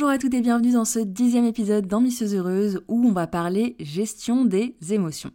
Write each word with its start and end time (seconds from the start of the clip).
Bonjour 0.00 0.14
à 0.14 0.16
toutes 0.16 0.32
et 0.32 0.40
bienvenue 0.40 0.72
dans 0.72 0.86
ce 0.86 0.98
dixième 0.98 1.44
épisode 1.44 1.86
d'Ambitieuse 1.86 2.34
Heureuse 2.34 2.80
où 2.88 3.06
on 3.06 3.12
va 3.12 3.26
parler 3.26 3.76
gestion 3.80 4.46
des 4.46 4.74
émotions. 4.92 5.30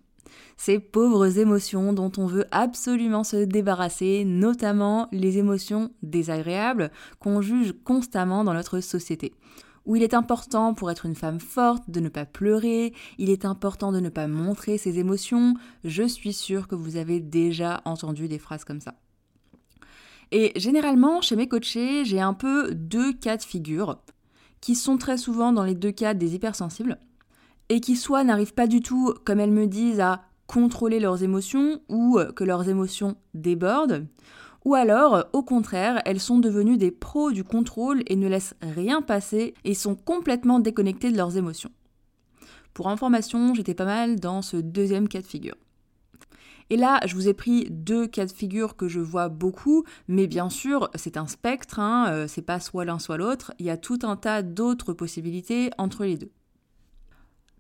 Ces 0.58 0.80
pauvres 0.80 1.38
émotions 1.38 1.94
dont 1.94 2.12
on 2.18 2.26
veut 2.26 2.48
absolument 2.50 3.24
se 3.24 3.46
débarrasser, 3.46 4.26
notamment 4.26 5.08
les 5.12 5.38
émotions 5.38 5.92
désagréables 6.02 6.90
qu'on 7.20 7.42
juge 7.42 7.76
constamment 7.84 8.44
dans 8.44 8.56
notre 8.56 8.80
société 8.80 9.36
où 9.86 9.98
il 9.98 10.02
est 10.02 10.16
important 10.16 10.74
pour 10.74 10.90
être 10.90 11.06
une 11.06 11.14
femme 11.14 11.40
forte 11.40 11.88
de 11.92 12.00
ne 12.00 12.10
pas 12.10 12.26
pleurer, 12.26 12.92
il 13.20 13.30
est 13.30 13.46
important 13.46 13.92
de 13.92 14.00
ne 14.00 14.10
pas 14.10 14.26
montrer 14.26 14.80
ses 14.80 14.98
émotions, 14.98 15.54
je 15.84 16.02
suis 16.02 16.34
sûre 16.34 16.68
que 16.68 16.74
vous 16.74 16.98
avez 16.98 17.20
déjà 17.20 17.84
entendu 17.86 18.28
des 18.28 18.40
phrases 18.40 18.66
comme 18.66 18.82
ça. 18.82 18.96
Et 20.32 20.54
généralement, 20.56 21.22
chez 21.22 21.36
mes 21.36 21.48
coachés, 21.48 22.04
j'ai 22.04 22.20
un 22.20 22.34
peu 22.34 22.74
deux 22.74 23.14
cas 23.14 23.38
de 23.38 23.44
figure 23.44 24.02
qui 24.66 24.74
sont 24.74 24.98
très 24.98 25.20
souvent 25.20 25.54
dans 25.54 25.64
les 25.64 25.76
deux 25.76 25.92
cas 25.92 26.16
des 26.16 26.34
hypersensibles, 26.34 26.98
et 27.70 27.80
qui 27.80 27.96
soit 27.96 28.24
n'arrivent 28.24 28.56
pas 28.56 28.66
du 28.66 28.82
tout, 28.82 29.14
comme 29.24 29.40
elles 29.40 29.52
me 29.52 29.68
disent, 29.68 30.00
à 30.00 30.24
contrôler 30.48 31.00
leurs 31.00 31.22
émotions 31.22 31.82
ou 31.88 32.18
que 32.36 32.44
leurs 32.44 32.68
émotions 32.68 33.16
débordent, 33.36 34.08
ou 34.64 34.74
alors, 34.74 35.26
au 35.34 35.44
contraire, 35.44 36.02
elles 36.06 36.20
sont 36.20 36.40
devenues 36.40 36.78
des 36.78 36.90
pros 36.90 37.32
du 37.32 37.44
contrôle 37.44 38.02
et 38.08 38.16
ne 38.16 38.28
laissent 38.28 38.56
rien 38.64 39.04
passer 39.04 39.54
et 39.66 39.76
sont 39.76 39.94
complètement 39.94 40.58
déconnectées 40.58 41.12
de 41.12 41.18
leurs 41.18 41.38
émotions. 41.38 41.70
Pour 42.74 42.88
information, 42.88 43.54
j'étais 43.54 43.76
pas 43.76 43.86
mal 43.86 44.20
dans 44.20 44.42
ce 44.42 44.58
deuxième 44.58 45.08
cas 45.08 45.22
de 45.22 45.28
figure. 45.28 45.58
Et 46.70 46.78
là, 46.78 47.00
je 47.06 47.16
vous 47.16 47.28
ai 47.28 47.34
pris 47.34 47.68
deux 47.70 48.08
cas 48.08 48.26
de 48.26 48.32
figure 48.32 48.76
que 48.76 48.88
je 48.88 49.00
vois 49.00 49.30
beaucoup, 49.30 49.84
mais 50.08 50.26
bien 50.26 50.50
sûr, 50.50 50.90
c'est 50.96 51.18
un 51.18 51.28
spectre, 51.28 51.80
hein, 51.80 52.08
euh, 52.10 52.28
c'est 52.28 52.42
pas 52.42 52.60
soit 52.60 52.86
l'un 52.86 52.98
soit 52.98 53.18
l'autre, 53.18 53.54
il 53.60 53.66
y 53.66 53.70
a 53.70 53.78
tout 53.78 54.00
un 54.04 54.16
tas 54.16 54.42
d'autres 54.42 54.94
possibilités 54.94 55.70
entre 55.78 56.06
les 56.06 56.18
deux. 56.18 56.32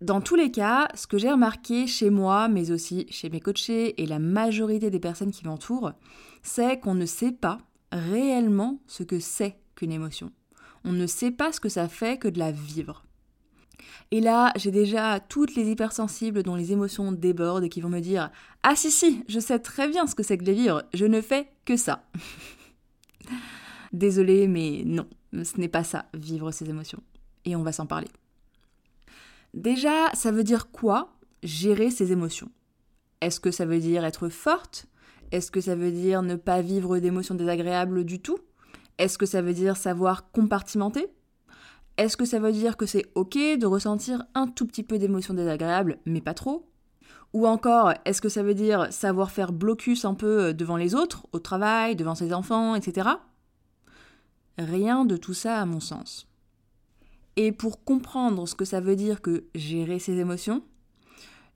Dans 0.01 0.21
tous 0.21 0.35
les 0.35 0.51
cas, 0.51 0.89
ce 0.93 1.07
que 1.07 1.17
j'ai 1.17 1.31
remarqué 1.31 1.87
chez 1.87 2.09
moi, 2.09 2.47
mais 2.47 2.71
aussi 2.71 3.05
chez 3.09 3.29
mes 3.29 3.39
coachés 3.39 4.01
et 4.01 4.05
la 4.05 4.19
majorité 4.19 4.89
des 4.89 4.99
personnes 4.99 5.31
qui 5.31 5.45
m'entourent, 5.45 5.93
c'est 6.43 6.79
qu'on 6.79 6.95
ne 6.95 7.05
sait 7.05 7.31
pas 7.31 7.59
réellement 7.91 8.79
ce 8.87 9.03
que 9.03 9.19
c'est 9.19 9.57
qu'une 9.75 9.91
émotion. 9.91 10.31
On 10.83 10.91
ne 10.91 11.07
sait 11.07 11.31
pas 11.31 11.51
ce 11.51 11.59
que 11.59 11.69
ça 11.69 11.87
fait 11.87 12.17
que 12.17 12.27
de 12.27 12.39
la 12.39 12.51
vivre. 12.51 13.04
Et 14.11 14.21
là, 14.21 14.51
j'ai 14.55 14.71
déjà 14.71 15.19
toutes 15.19 15.55
les 15.55 15.69
hypersensibles 15.69 16.43
dont 16.43 16.55
les 16.55 16.71
émotions 16.71 17.11
débordent 17.11 17.63
et 17.63 17.69
qui 17.69 17.81
vont 17.81 17.89
me 17.89 17.99
dire 17.99 18.31
Ah 18.63 18.75
si 18.75 18.91
si, 18.91 19.23
je 19.27 19.39
sais 19.39 19.59
très 19.59 19.87
bien 19.87 20.07
ce 20.07 20.15
que 20.15 20.23
c'est 20.23 20.37
que 20.37 20.43
de 20.43 20.51
vivre, 20.51 20.83
je 20.93 21.05
ne 21.05 21.21
fais 21.21 21.47
que 21.65 21.77
ça. 21.77 22.03
Désolée, 23.93 24.47
mais 24.47 24.83
non, 24.85 25.07
ce 25.33 25.59
n'est 25.59 25.69
pas 25.69 25.83
ça, 25.83 26.05
vivre 26.13 26.51
ses 26.51 26.69
émotions. 26.69 27.01
Et 27.45 27.55
on 27.55 27.63
va 27.63 27.71
s'en 27.71 27.85
parler. 27.85 28.09
Déjà, 29.53 30.11
ça 30.13 30.31
veut 30.31 30.43
dire 30.43 30.69
quoi 30.71 31.13
gérer 31.43 31.89
ses 31.89 32.11
émotions? 32.11 32.51
Est-ce 33.21 33.39
que 33.39 33.51
ça 33.51 33.65
veut 33.65 33.79
dire 33.79 34.03
être 34.03 34.29
forte? 34.29 34.87
Est-ce 35.31 35.51
que 35.51 35.61
ça 35.61 35.75
veut 35.75 35.91
dire 35.91 36.21
ne 36.21 36.35
pas 36.35 36.61
vivre 36.61 36.99
d'émotions 36.99 37.35
désagréables 37.35 38.03
du 38.03 38.19
tout? 38.19 38.37
Est-ce 38.97 39.17
que 39.17 39.25
ça 39.25 39.41
veut 39.41 39.53
dire 39.53 39.77
savoir 39.77 40.31
compartimenter? 40.31 41.07
Est-ce 41.97 42.17
que 42.17 42.25
ça 42.25 42.39
veut 42.39 42.51
dire 42.51 42.77
que 42.77 42.85
c'est 42.85 43.05
ok 43.15 43.37
de 43.57 43.65
ressentir 43.65 44.25
un 44.33 44.47
tout 44.47 44.65
petit 44.65 44.83
peu 44.83 44.99
d'émotions 44.99 45.33
désagréables, 45.33 45.97
mais 46.05 46.21
pas 46.21 46.33
trop? 46.33 46.69
Ou 47.33 47.47
encore, 47.47 47.93
est-ce 48.05 48.21
que 48.21 48.29
ça 48.29 48.43
veut 48.43 48.53
dire 48.53 48.91
savoir 48.91 49.31
faire 49.31 49.51
blocus 49.51 50.05
un 50.05 50.13
peu 50.13 50.53
devant 50.53 50.77
les 50.77 50.95
autres, 50.95 51.27
au 51.33 51.39
travail, 51.39 51.95
devant 51.95 52.15
ses 52.15 52.33
enfants, 52.33 52.75
etc. 52.75 53.09
Rien 54.57 55.05
de 55.05 55.17
tout 55.17 55.33
ça 55.33 55.59
à 55.59 55.65
mon 55.65 55.79
sens. 55.79 56.27
Et 57.35 57.51
pour 57.51 57.83
comprendre 57.83 58.47
ce 58.47 58.55
que 58.55 58.63
ça 58.63 58.79
veut 58.79 58.95
dire 58.95 59.21
que 59.21 59.45
gérer 59.53 59.99
ses 59.99 60.17
émotions, 60.19 60.63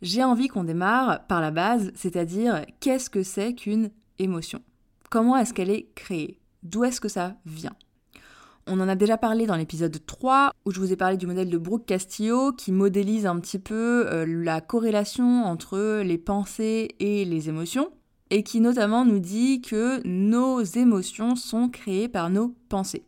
j'ai 0.01 0.23
envie 0.23 0.47
qu'on 0.47 0.63
démarre 0.63 1.25
par 1.27 1.41
la 1.41 1.51
base, 1.51 1.91
c'est-à-dire 1.95 2.65
qu'est-ce 2.79 3.09
que 3.09 3.23
c'est 3.23 3.53
qu'une 3.53 3.89
émotion? 4.17 4.61
Comment 5.09 5.37
est-ce 5.37 5.53
qu'elle 5.53 5.69
est 5.69 5.89
créée? 5.95 6.39
D'où 6.63 6.83
est-ce 6.83 7.01
que 7.01 7.07
ça 7.09 7.35
vient? 7.45 7.75
On 8.69 8.79
en 8.79 8.87
a 8.87 8.95
déjà 8.95 9.17
parlé 9.17 9.45
dans 9.45 9.55
l'épisode 9.55 9.97
3 10.05 10.51
où 10.65 10.71
je 10.71 10.79
vous 10.79 10.93
ai 10.93 10.95
parlé 10.95 11.17
du 11.17 11.27
modèle 11.27 11.49
de 11.49 11.57
Brooke 11.57 11.85
Castillo 11.85 12.51
qui 12.51 12.71
modélise 12.71 13.25
un 13.25 13.39
petit 13.39 13.59
peu 13.59 14.05
euh, 14.07 14.25
la 14.27 14.61
corrélation 14.61 15.43
entre 15.45 16.01
les 16.01 16.17
pensées 16.17 16.89
et 16.99 17.25
les 17.25 17.49
émotions 17.49 17.89
et 18.29 18.43
qui 18.43 18.61
notamment 18.61 19.05
nous 19.05 19.19
dit 19.19 19.61
que 19.61 20.05
nos 20.07 20.61
émotions 20.61 21.35
sont 21.35 21.69
créées 21.69 22.07
par 22.07 22.29
nos 22.29 22.55
pensées. 22.69 23.05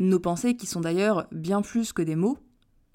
Nos 0.00 0.18
pensées 0.18 0.56
qui 0.56 0.66
sont 0.66 0.80
d'ailleurs 0.80 1.26
bien 1.30 1.62
plus 1.62 1.92
que 1.92 2.02
des 2.02 2.16
mots, 2.16 2.38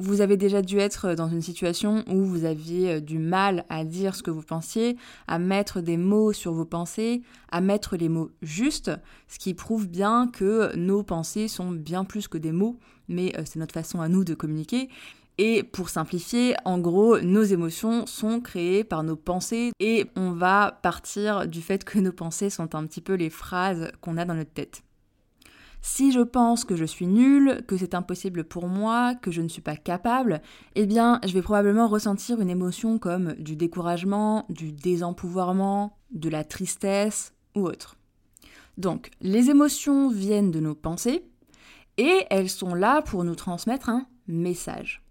vous 0.01 0.21
avez 0.21 0.35
déjà 0.35 0.61
dû 0.61 0.79
être 0.79 1.13
dans 1.13 1.29
une 1.29 1.41
situation 1.41 2.03
où 2.07 2.23
vous 2.23 2.45
aviez 2.45 2.93
euh, 2.93 2.99
du 2.99 3.19
mal 3.19 3.65
à 3.69 3.85
dire 3.85 4.15
ce 4.15 4.23
que 4.23 4.31
vous 4.31 4.41
pensiez, 4.41 4.97
à 5.27 5.37
mettre 5.39 5.79
des 5.79 5.97
mots 5.97 6.33
sur 6.33 6.53
vos 6.53 6.65
pensées, 6.65 7.21
à 7.51 7.61
mettre 7.61 7.95
les 7.95 8.09
mots 8.09 8.31
justes, 8.41 8.91
ce 9.27 9.37
qui 9.37 9.53
prouve 9.53 9.87
bien 9.87 10.27
que 10.27 10.75
nos 10.75 11.03
pensées 11.03 11.47
sont 11.47 11.71
bien 11.71 12.03
plus 12.03 12.27
que 12.27 12.37
des 12.37 12.51
mots, 12.51 12.77
mais 13.07 13.37
euh, 13.37 13.43
c'est 13.45 13.59
notre 13.59 13.73
façon 13.73 14.01
à 14.01 14.09
nous 14.09 14.23
de 14.23 14.33
communiquer. 14.33 14.89
Et 15.37 15.63
pour 15.63 15.89
simplifier, 15.89 16.55
en 16.65 16.79
gros, 16.79 17.19
nos 17.19 17.43
émotions 17.43 18.05
sont 18.05 18.41
créées 18.41 18.83
par 18.83 19.03
nos 19.03 19.15
pensées 19.15 19.71
et 19.79 20.05
on 20.15 20.31
va 20.31 20.79
partir 20.83 21.47
du 21.47 21.61
fait 21.61 21.83
que 21.83 21.99
nos 21.99 22.11
pensées 22.11 22.49
sont 22.49 22.75
un 22.75 22.85
petit 22.85 23.01
peu 23.01 23.13
les 23.13 23.29
phrases 23.29 23.91
qu'on 24.01 24.17
a 24.17 24.25
dans 24.25 24.35
notre 24.35 24.53
tête. 24.53 24.83
Si 25.81 26.11
je 26.11 26.19
pense 26.19 26.63
que 26.63 26.75
je 26.75 26.85
suis 26.85 27.07
nulle, 27.07 27.63
que 27.67 27.75
c'est 27.75 27.95
impossible 27.95 28.43
pour 28.43 28.67
moi, 28.67 29.15
que 29.15 29.31
je 29.31 29.41
ne 29.41 29.47
suis 29.47 29.63
pas 29.63 29.75
capable, 29.75 30.41
eh 30.75 30.85
bien, 30.85 31.19
je 31.25 31.33
vais 31.33 31.41
probablement 31.41 31.87
ressentir 31.87 32.39
une 32.39 32.51
émotion 32.51 32.99
comme 32.99 33.33
du 33.33 33.55
découragement, 33.55 34.45
du 34.49 34.71
désempouvoirment, 34.71 35.97
de 36.11 36.29
la 36.29 36.43
tristesse 36.43 37.33
ou 37.55 37.61
autre. 37.61 37.95
Donc, 38.77 39.09
les 39.21 39.49
émotions 39.49 40.09
viennent 40.09 40.51
de 40.51 40.59
nos 40.59 40.75
pensées 40.75 41.25
et 41.97 42.25
elles 42.29 42.49
sont 42.49 42.75
là 42.75 43.01
pour 43.01 43.23
nous 43.23 43.35
transmettre 43.35 43.89
un 43.89 44.05
message. 44.27 45.03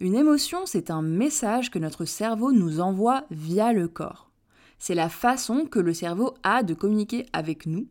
Une 0.00 0.14
émotion, 0.14 0.66
c'est 0.66 0.90
un 0.90 1.02
message 1.02 1.70
que 1.70 1.78
notre 1.78 2.04
cerveau 2.04 2.52
nous 2.52 2.80
envoie 2.80 3.24
via 3.30 3.72
le 3.72 3.88
corps. 3.88 4.30
C'est 4.78 4.94
la 4.94 5.08
façon 5.08 5.66
que 5.66 5.78
le 5.78 5.94
cerveau 5.94 6.34
a 6.42 6.62
de 6.62 6.74
communiquer 6.74 7.26
avec 7.32 7.66
nous 7.66 7.86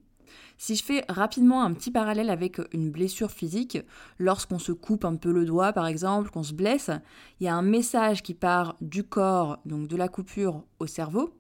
si 0.58 0.76
je 0.76 0.84
fais 0.84 1.06
rapidement 1.10 1.64
un 1.64 1.74
petit 1.74 1.92
parallèle 1.92 2.30
avec 2.30 2.62
une 2.72 2.92
blessure 2.92 3.32
physique, 3.32 3.80
lorsqu'on 4.20 4.60
se 4.60 4.72
coupe 4.72 5.06
un 5.06 5.16
peu 5.16 5.32
le 5.32 5.46
doigt 5.46 5.74
par 5.74 5.88
exemple, 5.88 6.30
qu'on 6.30 6.44
se 6.44 6.54
blesse, 6.54 6.92
il 7.40 7.46
y 7.46 7.50
a 7.50 7.56
un 7.56 7.62
message 7.62 8.24
qui 8.24 8.34
part 8.34 8.76
du 8.82 9.04
corps, 9.04 9.60
donc 9.66 9.88
de 9.88 9.96
la 9.96 10.08
coupure 10.08 10.64
au 10.80 10.88
cerveau. 10.88 11.34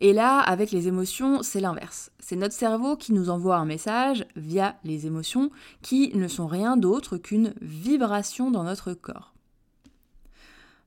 Et 0.00 0.12
là, 0.12 0.38
avec 0.38 0.70
les 0.70 0.86
émotions, 0.86 1.42
c'est 1.42 1.60
l'inverse. 1.60 2.12
C'est 2.20 2.36
notre 2.36 2.54
cerveau 2.54 2.96
qui 2.96 3.12
nous 3.12 3.30
envoie 3.30 3.56
un 3.56 3.64
message 3.64 4.26
via 4.36 4.76
les 4.84 5.06
émotions 5.06 5.50
qui 5.82 6.16
ne 6.16 6.28
sont 6.28 6.46
rien 6.46 6.76
d'autre 6.76 7.16
qu'une 7.16 7.54
vibration 7.60 8.50
dans 8.50 8.62
notre 8.62 8.94
corps. 8.94 9.34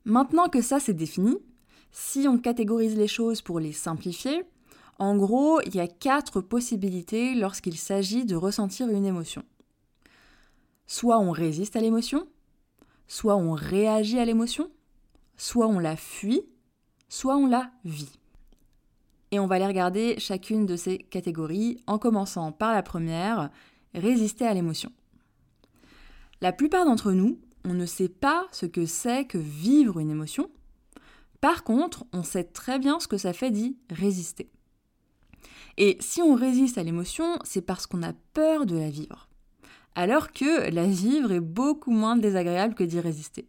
Maintenant 0.05 0.47
que 0.47 0.61
ça 0.61 0.79
c'est 0.79 0.93
défini, 0.93 1.37
si 1.91 2.27
on 2.27 2.37
catégorise 2.37 2.95
les 2.95 3.07
choses 3.07 3.41
pour 3.41 3.59
les 3.59 3.73
simplifier, 3.73 4.45
en 5.01 5.15
gros, 5.15 5.59
il 5.61 5.73
y 5.73 5.79
a 5.79 5.87
quatre 5.87 6.41
possibilités 6.41 7.33
lorsqu'il 7.33 7.75
s'agit 7.75 8.23
de 8.23 8.35
ressentir 8.35 8.87
une 8.87 9.03
émotion. 9.03 9.43
Soit 10.85 11.17
on 11.17 11.31
résiste 11.31 11.75
à 11.75 11.81
l'émotion, 11.81 12.27
soit 13.07 13.35
on 13.35 13.53
réagit 13.53 14.19
à 14.19 14.25
l'émotion, 14.25 14.69
soit 15.37 15.65
on 15.65 15.79
la 15.79 15.95
fuit, 15.95 16.43
soit 17.09 17.35
on 17.35 17.47
la 17.47 17.71
vit. 17.83 18.19
Et 19.31 19.39
on 19.39 19.47
va 19.47 19.55
aller 19.55 19.65
regarder 19.65 20.19
chacune 20.19 20.67
de 20.67 20.75
ces 20.75 20.99
catégories 20.99 21.81
en 21.87 21.97
commençant 21.97 22.51
par 22.51 22.71
la 22.71 22.83
première, 22.83 23.49
résister 23.95 24.45
à 24.45 24.53
l'émotion. 24.53 24.91
La 26.41 26.53
plupart 26.53 26.85
d'entre 26.85 27.11
nous, 27.11 27.39
on 27.65 27.73
ne 27.73 27.87
sait 27.87 28.07
pas 28.07 28.47
ce 28.51 28.67
que 28.67 28.85
c'est 28.85 29.25
que 29.25 29.39
vivre 29.39 29.97
une 29.97 30.11
émotion. 30.11 30.51
Par 31.39 31.63
contre, 31.63 32.05
on 32.13 32.21
sait 32.21 32.43
très 32.43 32.77
bien 32.77 32.99
ce 32.99 33.07
que 33.07 33.17
ça 33.17 33.33
fait 33.33 33.49
d'y 33.49 33.79
résister. 33.89 34.51
Et 35.83 35.97
si 35.99 36.21
on 36.21 36.35
résiste 36.35 36.77
à 36.77 36.83
l'émotion, 36.83 37.39
c'est 37.43 37.63
parce 37.63 37.87
qu'on 37.87 38.03
a 38.03 38.13
peur 38.35 38.67
de 38.67 38.77
la 38.77 38.91
vivre. 38.91 39.27
Alors 39.95 40.31
que 40.31 40.69
la 40.69 40.85
vivre 40.85 41.31
est 41.31 41.39
beaucoup 41.39 41.89
moins 41.89 42.15
désagréable 42.15 42.75
que 42.75 42.83
d'y 42.83 42.99
résister. 42.99 43.47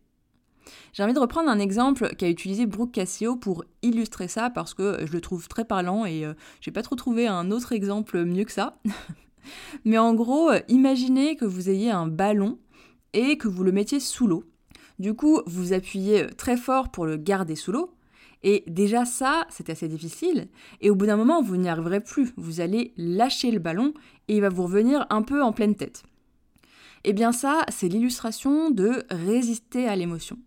J'ai 0.95 1.03
envie 1.03 1.13
de 1.13 1.19
reprendre 1.19 1.51
un 1.51 1.59
exemple 1.59 2.09
qu'a 2.17 2.31
utilisé 2.31 2.65
Brooke 2.65 2.93
Cassio 2.93 3.37
pour 3.37 3.67
illustrer 3.83 4.29
ça 4.29 4.49
parce 4.49 4.73
que 4.73 5.05
je 5.05 5.13
le 5.13 5.21
trouve 5.21 5.47
très 5.47 5.67
parlant 5.67 6.07
et 6.07 6.25
euh, 6.25 6.33
j'ai 6.63 6.71
pas 6.71 6.81
trop 6.81 6.97
trouvé 6.97 7.27
un 7.27 7.51
autre 7.51 7.73
exemple 7.73 8.25
mieux 8.25 8.45
que 8.45 8.53
ça. 8.53 8.81
Mais 9.85 9.99
en 9.99 10.15
gros, 10.15 10.53
imaginez 10.69 11.37
que 11.37 11.45
vous 11.45 11.69
ayez 11.69 11.91
un 11.91 12.07
ballon 12.07 12.59
et 13.13 13.37
que 13.37 13.49
vous 13.49 13.63
le 13.63 13.73
mettiez 13.73 14.01
sous 14.01 14.27
l'eau. 14.27 14.45
Du 14.99 15.13
coup, 15.13 15.43
vous 15.45 15.75
appuyez 15.75 16.29
très 16.29 16.57
fort 16.57 16.91
pour 16.91 17.05
le 17.05 17.19
garder 17.19 17.57
sous 17.57 17.73
l'eau. 17.73 17.93
Et 18.43 18.65
déjà 18.67 19.05
ça, 19.05 19.47
c'est 19.51 19.71
assez 19.71 19.89
difficile. 19.89 20.49
Et 20.81 20.91
au 20.91 20.95
bout 20.95 21.07
d'un 21.07 21.17
moment, 21.17 21.43
vous 21.43 21.57
n'y 21.57 21.69
arriverez 21.69 22.01
plus. 22.01 22.33
Vous 22.37 22.61
allez 22.61 22.93
lâcher 22.97 23.51
le 23.51 23.61
ballon 23.61 23.95
et 24.29 24.37
il 24.37 24.41
va 24.41 24.49
vous 24.49 24.65
revenir 24.65 25.07
un 25.11 25.23
peu 25.23 25.43
en 25.43 25.53
pleine 25.53 25.77
tête. 25.77 26.03
Eh 27.05 27.13
bien 27.13 27.33
ça, 27.33 27.65
c'est 27.69 27.89
l'illustration 27.89 28.71
de 28.71 29.05
résister 29.11 29.89
à 29.89 29.97
l'émotion. 29.97 30.39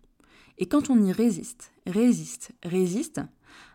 Et 0.58 0.66
quand 0.66 0.90
on 0.90 1.02
y 1.02 1.12
résiste, 1.12 1.72
résiste, 1.86 2.52
résiste, 2.62 3.20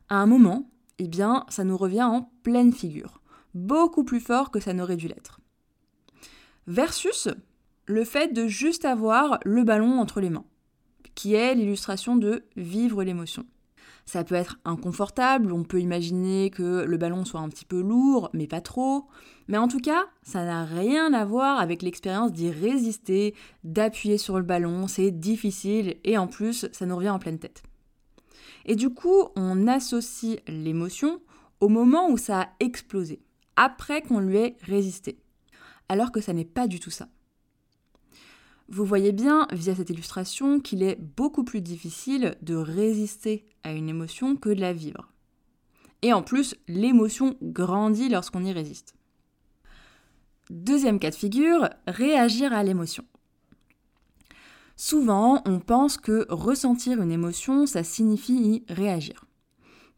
à 0.09 0.15
un 0.15 0.25
moment, 0.25 0.69
eh 0.97 1.07
bien, 1.07 1.45
ça 1.49 1.63
nous 1.63 1.77
revient 1.77 2.03
en 2.03 2.31
pleine 2.43 2.73
figure, 2.73 3.21
beaucoup 3.53 4.03
plus 4.03 4.19
fort 4.19 4.51
que 4.51 4.59
ça 4.59 4.73
n'aurait 4.73 4.97
dû 4.97 5.07
l'être. 5.07 5.39
Versus 6.67 7.27
le 7.85 8.03
fait 8.03 8.33
de 8.33 8.47
juste 8.47 8.85
avoir 8.85 9.39
le 9.45 9.63
ballon 9.63 9.99
entre 9.99 10.21
les 10.21 10.29
mains, 10.29 10.45
qui 11.15 11.33
est 11.35 11.55
l'illustration 11.55 12.15
de 12.15 12.45
vivre 12.55 13.03
l'émotion. 13.03 13.45
Ça 14.11 14.25
peut 14.25 14.35
être 14.35 14.59
inconfortable, 14.65 15.53
on 15.53 15.63
peut 15.63 15.79
imaginer 15.79 16.49
que 16.49 16.83
le 16.83 16.97
ballon 16.97 17.23
soit 17.23 17.39
un 17.39 17.47
petit 17.47 17.63
peu 17.63 17.79
lourd, 17.79 18.29
mais 18.33 18.45
pas 18.45 18.59
trop. 18.59 19.05
Mais 19.47 19.57
en 19.57 19.69
tout 19.69 19.79
cas, 19.79 20.03
ça 20.21 20.43
n'a 20.43 20.65
rien 20.65 21.13
à 21.13 21.23
voir 21.23 21.61
avec 21.61 21.81
l'expérience 21.81 22.33
d'y 22.33 22.51
résister, 22.51 23.33
d'appuyer 23.63 24.17
sur 24.17 24.37
le 24.37 24.43
ballon, 24.43 24.89
c'est 24.89 25.11
difficile 25.11 25.95
et 26.03 26.17
en 26.17 26.27
plus, 26.27 26.67
ça 26.73 26.85
nous 26.85 26.97
revient 26.97 27.09
en 27.09 27.19
pleine 27.19 27.39
tête. 27.39 27.63
Et 28.65 28.75
du 28.75 28.89
coup, 28.89 29.29
on 29.37 29.65
associe 29.65 30.39
l'émotion 30.45 31.21
au 31.61 31.69
moment 31.69 32.09
où 32.09 32.17
ça 32.17 32.41
a 32.41 32.49
explosé, 32.59 33.21
après 33.55 34.01
qu'on 34.01 34.19
lui 34.19 34.35
ait 34.39 34.57
résisté. 34.63 35.19
Alors 35.87 36.11
que 36.11 36.19
ça 36.19 36.33
n'est 36.33 36.43
pas 36.43 36.67
du 36.67 36.81
tout 36.81 36.91
ça. 36.91 37.07
Vous 38.73 38.85
voyez 38.85 39.11
bien, 39.11 39.47
via 39.51 39.75
cette 39.75 39.89
illustration, 39.89 40.61
qu'il 40.61 40.81
est 40.81 40.95
beaucoup 40.95 41.43
plus 41.43 41.59
difficile 41.59 42.37
de 42.41 42.55
résister 42.55 43.43
à 43.63 43.73
une 43.73 43.89
émotion 43.89 44.37
que 44.37 44.47
de 44.47 44.61
la 44.61 44.71
vivre. 44.71 45.09
Et 46.01 46.13
en 46.13 46.21
plus, 46.21 46.55
l'émotion 46.69 47.35
grandit 47.41 48.07
lorsqu'on 48.07 48.45
y 48.45 48.53
résiste. 48.53 48.95
Deuxième 50.49 50.99
cas 50.99 51.09
de 51.09 51.15
figure, 51.15 51.69
réagir 51.85 52.53
à 52.53 52.63
l'émotion. 52.63 53.03
Souvent, 54.77 55.41
on 55.45 55.59
pense 55.59 55.97
que 55.97 56.25
ressentir 56.29 57.01
une 57.01 57.11
émotion, 57.11 57.65
ça 57.65 57.83
signifie 57.83 58.63
y 58.69 58.73
réagir. 58.73 59.25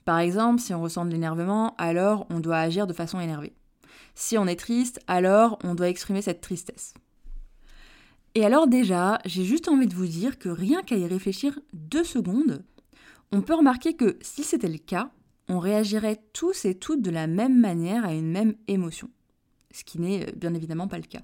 Par 0.03 0.17
exemple, 0.17 0.59
si 0.59 0.73
on 0.73 0.81
ressent 0.81 1.05
de 1.05 1.11
l'énervement, 1.11 1.75
alors 1.77 2.25
on 2.31 2.39
doit 2.39 2.57
agir 2.57 2.87
de 2.87 2.93
façon 2.93 3.19
énervée. 3.19 3.53
Si 4.15 4.35
on 4.35 4.47
est 4.47 4.59
triste, 4.59 4.99
alors 5.05 5.59
on 5.63 5.75
doit 5.75 5.89
exprimer 5.89 6.23
cette 6.23 6.41
tristesse. 6.41 6.95
Et 8.35 8.45
alors 8.45 8.67
déjà, 8.67 9.19
j'ai 9.25 9.43
juste 9.43 9.67
envie 9.67 9.87
de 9.87 9.93
vous 9.93 10.07
dire 10.07 10.39
que 10.39 10.49
rien 10.49 10.81
qu'à 10.81 10.95
y 10.95 11.05
réfléchir 11.05 11.59
deux 11.73 12.03
secondes, 12.03 12.63
on 13.31 13.41
peut 13.41 13.53
remarquer 13.53 13.93
que 13.93 14.17
si 14.21 14.43
c'était 14.43 14.69
le 14.69 14.79
cas, 14.79 15.11
on 15.49 15.59
réagirait 15.59 16.21
tous 16.33 16.65
et 16.65 16.75
toutes 16.75 17.01
de 17.01 17.11
la 17.11 17.27
même 17.27 17.59
manière 17.59 18.05
à 18.05 18.13
une 18.13 18.31
même 18.31 18.55
émotion. 18.67 19.09
Ce 19.71 19.83
qui 19.83 19.99
n'est 19.99 20.29
euh, 20.29 20.31
bien 20.35 20.53
évidemment 20.53 20.87
pas 20.87 20.97
le 20.97 21.03
cas. 21.03 21.21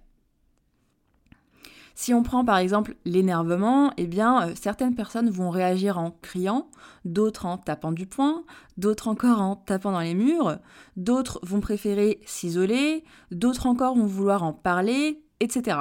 Si 1.96 2.14
on 2.14 2.24
prend 2.24 2.46
par 2.46 2.58
exemple 2.58 2.96
l'énervement, 3.06 3.92
eh 3.98 4.08
bien 4.08 4.48
euh, 4.50 4.54
certaines 4.56 4.96
personnes 4.96 5.30
vont 5.30 5.50
réagir 5.50 5.98
en 5.98 6.12
criant, 6.12 6.70
d'autres 7.06 7.46
en 7.46 7.58
tapant 7.58 7.92
du 7.92 8.06
poing, 8.06 8.44
d'autres 8.78 9.08
encore 9.08 9.42
en 9.42 9.56
tapant 9.56 9.92
dans 9.92 10.00
les 10.00 10.14
murs, 10.14 10.60
d'autres 10.96 11.40
vont 11.44 11.60
préférer 11.60 12.22
s'isoler, 12.26 13.04
d'autres 13.32 13.66
encore 13.66 13.96
vont 13.96 14.06
vouloir 14.06 14.44
en 14.44 14.54
parler, 14.54 15.24
etc. 15.40 15.80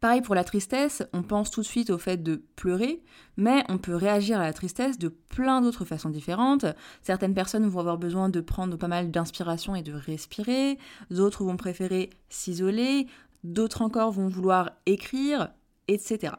Pareil 0.00 0.20
pour 0.20 0.34
la 0.34 0.44
tristesse, 0.44 1.02
on 1.14 1.22
pense 1.22 1.50
tout 1.50 1.62
de 1.62 1.66
suite 1.66 1.88
au 1.88 1.96
fait 1.96 2.22
de 2.22 2.42
pleurer, 2.54 3.02
mais 3.38 3.64
on 3.68 3.78
peut 3.78 3.94
réagir 3.94 4.38
à 4.38 4.44
la 4.44 4.52
tristesse 4.52 4.98
de 4.98 5.08
plein 5.08 5.62
d'autres 5.62 5.86
façons 5.86 6.10
différentes. 6.10 6.66
Certaines 7.02 7.32
personnes 7.32 7.66
vont 7.66 7.80
avoir 7.80 7.96
besoin 7.96 8.28
de 8.28 8.40
prendre 8.40 8.76
pas 8.76 8.88
mal 8.88 9.10
d'inspiration 9.10 9.74
et 9.74 9.82
de 9.82 9.94
respirer, 9.94 10.78
d'autres 11.10 11.44
vont 11.44 11.56
préférer 11.56 12.10
s'isoler, 12.28 13.06
d'autres 13.42 13.80
encore 13.80 14.12
vont 14.12 14.28
vouloir 14.28 14.72
écrire, 14.84 15.48
etc. 15.88 16.34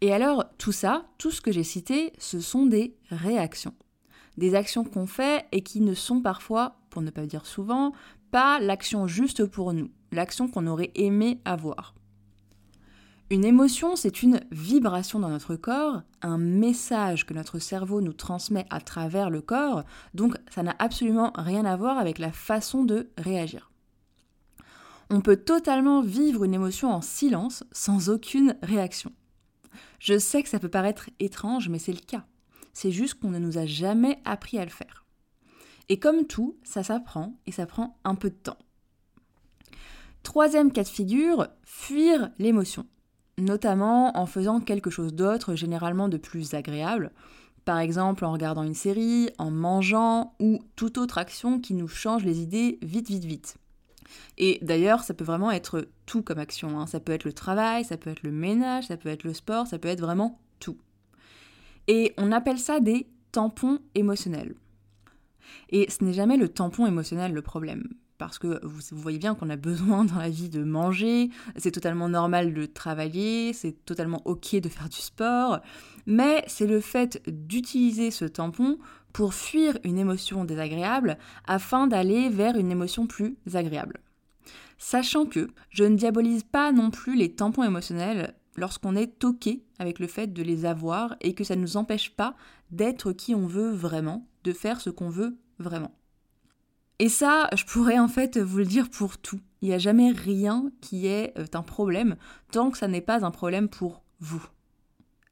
Et 0.00 0.12
alors, 0.12 0.44
tout 0.58 0.72
ça, 0.72 1.06
tout 1.18 1.30
ce 1.30 1.40
que 1.40 1.52
j'ai 1.52 1.64
cité, 1.64 2.12
ce 2.18 2.40
sont 2.40 2.66
des 2.66 2.96
réactions. 3.10 3.74
Des 4.36 4.54
actions 4.54 4.84
qu'on 4.84 5.06
fait 5.06 5.46
et 5.52 5.62
qui 5.62 5.80
ne 5.80 5.94
sont 5.94 6.20
parfois, 6.20 6.76
pour 6.90 7.02
ne 7.02 7.10
pas 7.10 7.26
dire 7.26 7.46
souvent, 7.46 7.92
pas 8.30 8.60
l'action 8.60 9.06
juste 9.06 9.44
pour 9.44 9.72
nous, 9.72 9.90
l'action 10.12 10.48
qu'on 10.48 10.66
aurait 10.66 10.92
aimé 10.94 11.40
avoir. 11.44 11.94
Une 13.30 13.44
émotion, 13.44 13.94
c'est 13.94 14.22
une 14.22 14.40
vibration 14.50 15.20
dans 15.20 15.28
notre 15.28 15.54
corps, 15.54 16.00
un 16.22 16.38
message 16.38 17.26
que 17.26 17.34
notre 17.34 17.58
cerveau 17.58 18.00
nous 18.00 18.14
transmet 18.14 18.64
à 18.70 18.80
travers 18.80 19.28
le 19.28 19.42
corps, 19.42 19.84
donc 20.14 20.38
ça 20.50 20.62
n'a 20.62 20.74
absolument 20.78 21.32
rien 21.34 21.66
à 21.66 21.76
voir 21.76 21.98
avec 21.98 22.18
la 22.18 22.32
façon 22.32 22.84
de 22.84 23.10
réagir. 23.18 23.70
On 25.10 25.20
peut 25.20 25.36
totalement 25.36 26.00
vivre 26.00 26.44
une 26.44 26.54
émotion 26.54 26.90
en 26.90 27.02
silence, 27.02 27.64
sans 27.70 28.08
aucune 28.08 28.56
réaction. 28.62 29.12
Je 29.98 30.18
sais 30.18 30.42
que 30.42 30.48
ça 30.48 30.58
peut 30.58 30.70
paraître 30.70 31.10
étrange, 31.20 31.68
mais 31.68 31.78
c'est 31.78 31.92
le 31.92 32.00
cas. 32.00 32.24
C'est 32.72 32.92
juste 32.92 33.14
qu'on 33.14 33.30
ne 33.30 33.38
nous 33.38 33.58
a 33.58 33.66
jamais 33.66 34.20
appris 34.24 34.58
à 34.58 34.64
le 34.64 34.70
faire. 34.70 35.04
Et 35.90 35.98
comme 35.98 36.26
tout, 36.26 36.56
ça 36.62 36.82
s'apprend 36.82 37.38
et 37.46 37.52
ça 37.52 37.66
prend 37.66 37.98
un 38.04 38.14
peu 38.14 38.30
de 38.30 38.36
temps. 38.36 38.58
Troisième 40.22 40.72
cas 40.72 40.82
de 40.82 40.88
figure, 40.88 41.48
fuir 41.64 42.30
l'émotion 42.38 42.86
notamment 43.38 44.18
en 44.18 44.26
faisant 44.26 44.60
quelque 44.60 44.90
chose 44.90 45.14
d'autre, 45.14 45.54
généralement 45.54 46.08
de 46.08 46.16
plus 46.16 46.54
agréable, 46.54 47.12
par 47.64 47.78
exemple 47.78 48.24
en 48.24 48.32
regardant 48.32 48.62
une 48.62 48.74
série, 48.74 49.30
en 49.38 49.50
mangeant 49.50 50.34
ou 50.40 50.60
toute 50.76 50.98
autre 50.98 51.18
action 51.18 51.60
qui 51.60 51.74
nous 51.74 51.88
change 51.88 52.24
les 52.24 52.40
idées 52.40 52.78
vite, 52.82 53.08
vite, 53.08 53.24
vite. 53.24 53.56
Et 54.38 54.58
d'ailleurs, 54.62 55.02
ça 55.02 55.14
peut 55.14 55.24
vraiment 55.24 55.50
être 55.50 55.88
tout 56.06 56.22
comme 56.22 56.38
action. 56.38 56.80
Hein. 56.80 56.86
Ça 56.86 57.00
peut 57.00 57.12
être 57.12 57.24
le 57.24 57.32
travail, 57.32 57.84
ça 57.84 57.96
peut 57.96 58.10
être 58.10 58.22
le 58.22 58.32
ménage, 58.32 58.86
ça 58.86 58.96
peut 58.96 59.10
être 59.10 59.24
le 59.24 59.34
sport, 59.34 59.66
ça 59.66 59.78
peut 59.78 59.88
être 59.88 60.00
vraiment 60.00 60.40
tout. 60.60 60.78
Et 61.88 62.14
on 62.16 62.32
appelle 62.32 62.58
ça 62.58 62.80
des 62.80 63.06
tampons 63.32 63.80
émotionnels. 63.94 64.54
Et 65.70 65.90
ce 65.90 66.04
n'est 66.04 66.12
jamais 66.12 66.36
le 66.36 66.48
tampon 66.48 66.86
émotionnel 66.86 67.32
le 67.32 67.42
problème 67.42 67.88
parce 68.18 68.38
que 68.38 68.60
vous, 68.64 68.80
voyez 68.92 69.18
bien 69.18 69.34
qu'on 69.34 69.48
a 69.48 69.56
besoin 69.56 70.04
dans 70.04 70.16
la 70.16 70.28
vie 70.28 70.48
de 70.48 70.62
manger, 70.62 71.30
c'est 71.56 71.70
totalement 71.70 72.08
normal 72.08 72.52
de 72.52 72.66
travailler, 72.66 73.52
c'est 73.52 73.84
totalement 73.84 74.20
ok 74.24 74.56
de 74.56 74.68
faire 74.68 74.88
du 74.88 74.98
sport, 74.98 75.60
mais 76.06 76.44
c'est 76.46 76.66
le 76.66 76.80
fait 76.80 77.22
d'utiliser 77.28 78.10
ce 78.10 78.24
tampon 78.24 78.78
pour 79.12 79.34
fuir 79.34 79.78
une 79.84 79.98
émotion 79.98 80.44
désagréable 80.44 81.16
afin 81.46 81.86
d'aller 81.86 82.28
vers 82.28 82.56
une 82.56 82.70
émotion 82.70 83.06
plus 83.06 83.36
agréable. 83.54 84.00
Sachant 84.78 85.26
que 85.26 85.48
je 85.70 85.84
ne 85.84 85.96
diabolise 85.96 86.44
pas 86.44 86.72
non 86.72 86.90
plus 86.90 87.16
les 87.16 87.34
tampons 87.34 87.64
émotionnels 87.64 88.34
lorsqu'on 88.56 88.96
est 88.96 89.18
toqué 89.18 89.64
avec 89.78 89.98
le 89.98 90.06
fait 90.06 90.32
de 90.32 90.42
les 90.42 90.64
avoir 90.66 91.16
et 91.20 91.34
que 91.34 91.44
ça 91.44 91.56
ne 91.56 91.62
nous 91.62 91.76
empêche 91.76 92.10
pas 92.10 92.34
d'être 92.70 93.12
qui 93.12 93.34
on 93.34 93.46
veut 93.46 93.70
vraiment, 93.70 94.26
de 94.44 94.52
faire 94.52 94.80
ce 94.80 94.90
qu'on 94.90 95.08
veut 95.08 95.36
vraiment. 95.58 95.97
Et 96.98 97.08
ça, 97.08 97.48
je 97.54 97.64
pourrais 97.64 97.98
en 97.98 98.08
fait 98.08 98.38
vous 98.38 98.58
le 98.58 98.64
dire 98.64 98.90
pour 98.90 99.18
tout. 99.18 99.40
Il 99.62 99.68
n'y 99.68 99.74
a 99.74 99.78
jamais 99.78 100.10
rien 100.10 100.70
qui 100.80 101.06
est 101.06 101.32
euh, 101.38 101.46
un 101.54 101.62
problème 101.62 102.16
tant 102.50 102.70
que 102.70 102.78
ça 102.78 102.88
n'est 102.88 103.00
pas 103.00 103.24
un 103.24 103.30
problème 103.30 103.68
pour 103.68 104.02
vous. 104.20 104.44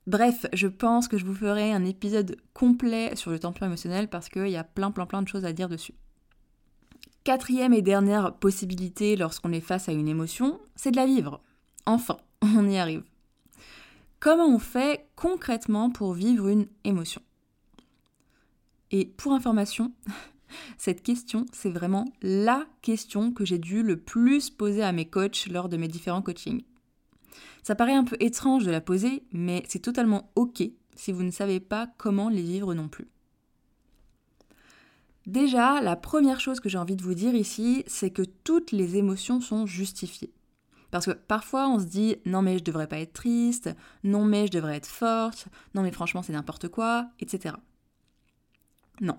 Bref, 0.07 0.47
je 0.53 0.69
pense 0.69 1.09
que 1.09 1.19
je 1.19 1.25
vous 1.25 1.35
ferai 1.35 1.73
un 1.73 1.85
épisode 1.85 2.37
complet 2.55 3.17
sur 3.17 3.33
le 3.33 3.41
tempérament 3.41 3.73
émotionnel 3.73 4.09
parce 4.09 4.29
qu'il 4.29 4.49
y 4.49 4.57
a 4.57 4.63
plein 4.63 4.93
plein 4.93 5.07
plein 5.07 5.23
de 5.23 5.29
choses 5.29 5.45
à 5.45 5.53
dire 5.53 5.69
dessus. 5.69 5.95
Quatrième 7.25 7.75
et 7.75 7.83
dernière 7.83 8.35
possibilité 8.35 9.17
lorsqu'on 9.17 9.53
est 9.53 9.61
face 9.61 9.89
à 9.89 9.93
une 9.93 10.07
émotion, 10.07 10.61
c'est 10.77 10.93
de 10.93 10.97
la 10.97 11.07
vivre. 11.07 11.43
Enfin, 11.85 12.19
on 12.43 12.69
y 12.69 12.79
arrive. 12.79 13.03
Comment 14.21 14.47
on 14.47 14.61
fait 14.61 15.09
concrètement 15.17 15.91
pour 15.91 16.15
vivre 16.15 16.47
une 16.47 16.69
émotion? 16.85 17.21
Et 18.93 19.07
pour 19.07 19.33
information, 19.33 19.93
cette 20.79 21.03
question, 21.03 21.47
c'est 21.53 21.71
vraiment 21.71 22.05
la 22.23 22.67
question 22.83 23.33
que 23.33 23.45
j'ai 23.45 23.59
dû 23.59 23.83
le 23.83 23.99
plus 23.99 24.51
poser 24.51 24.83
à 24.83 24.93
mes 24.93 25.07
coachs 25.07 25.47
lors 25.49 25.69
de 25.69 25.77
mes 25.77 25.89
différents 25.89 26.23
coachings. 26.23 26.63
Ça 27.63 27.75
paraît 27.75 27.95
un 27.95 28.05
peu 28.05 28.17
étrange 28.21 28.65
de 28.65 28.71
la 28.71 28.81
poser, 28.81 29.25
mais 29.33 29.65
c'est 29.69 29.81
totalement 29.81 30.31
ok 30.37 30.63
si 30.95 31.13
vous 31.13 31.23
ne 31.23 31.31
savez 31.31 31.61
pas 31.61 31.89
comment 31.99 32.29
les 32.29 32.43
vivre 32.43 32.75
non 32.75 32.89
plus. 32.89 33.09
Déjà, 35.27 35.81
la 35.81 35.97
première 35.97 36.41
chose 36.41 36.61
que 36.61 36.69
j'ai 36.69 36.79
envie 36.79 36.97
de 36.97 37.03
vous 37.03 37.15
dire 37.15 37.35
ici, 37.35 37.83
c'est 37.89 38.11
que 38.11 38.23
toutes 38.23 38.71
les 38.71 38.97
émotions 38.97 39.41
sont 39.41 39.67
justifiées. 39.67 40.33
Parce 40.93 41.07
que 41.07 41.11
parfois 41.11 41.69
on 41.69 41.81
se 41.81 41.85
dit 41.85 42.17
non 42.25 42.43
mais 42.43 42.59
je 42.59 42.65
devrais 42.65 42.87
pas 42.87 43.01
être 43.01 43.13
triste, 43.13 43.71
non 44.05 44.25
mais 44.25 44.47
je 44.47 44.53
devrais 44.53 44.77
être 44.77 44.87
forte, 44.87 45.49
non 45.75 45.83
mais 45.83 45.91
franchement 45.91 46.23
c'est 46.23 46.33
n'importe 46.33 46.69
quoi, 46.69 47.11
etc. 47.19 47.57
Non. 49.01 49.19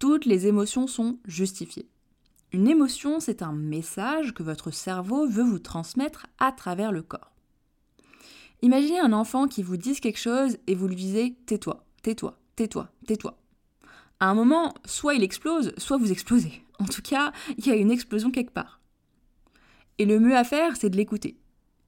Toutes 0.00 0.24
les 0.24 0.46
émotions 0.46 0.86
sont 0.86 1.18
justifiées. 1.26 1.86
Une 2.52 2.68
émotion, 2.68 3.20
c'est 3.20 3.42
un 3.42 3.52
message 3.52 4.32
que 4.32 4.42
votre 4.42 4.70
cerveau 4.70 5.28
veut 5.28 5.44
vous 5.44 5.58
transmettre 5.58 6.26
à 6.38 6.52
travers 6.52 6.90
le 6.90 7.02
corps. 7.02 7.34
Imaginez 8.62 8.98
un 8.98 9.12
enfant 9.12 9.46
qui 9.46 9.62
vous 9.62 9.76
dise 9.76 10.00
quelque 10.00 10.18
chose 10.18 10.56
et 10.66 10.74
vous 10.74 10.88
lui 10.88 10.96
disiez 10.96 11.36
tais-toi, 11.44 11.84
tais-toi, 12.00 12.38
tais-toi, 12.56 12.88
tais-toi. 13.06 13.36
À 14.20 14.30
un 14.30 14.34
moment, 14.34 14.72
soit 14.86 15.12
il 15.12 15.22
explose, 15.22 15.74
soit 15.76 15.98
vous 15.98 16.10
explosez. 16.10 16.62
En 16.78 16.86
tout 16.86 17.02
cas, 17.02 17.32
il 17.58 17.66
y 17.66 17.70
a 17.70 17.76
une 17.76 17.90
explosion 17.90 18.30
quelque 18.30 18.54
part. 18.54 18.80
Et 19.98 20.06
le 20.06 20.18
mieux 20.18 20.34
à 20.34 20.44
faire, 20.44 20.76
c'est 20.76 20.88
de 20.88 20.96
l'écouter. 20.96 21.36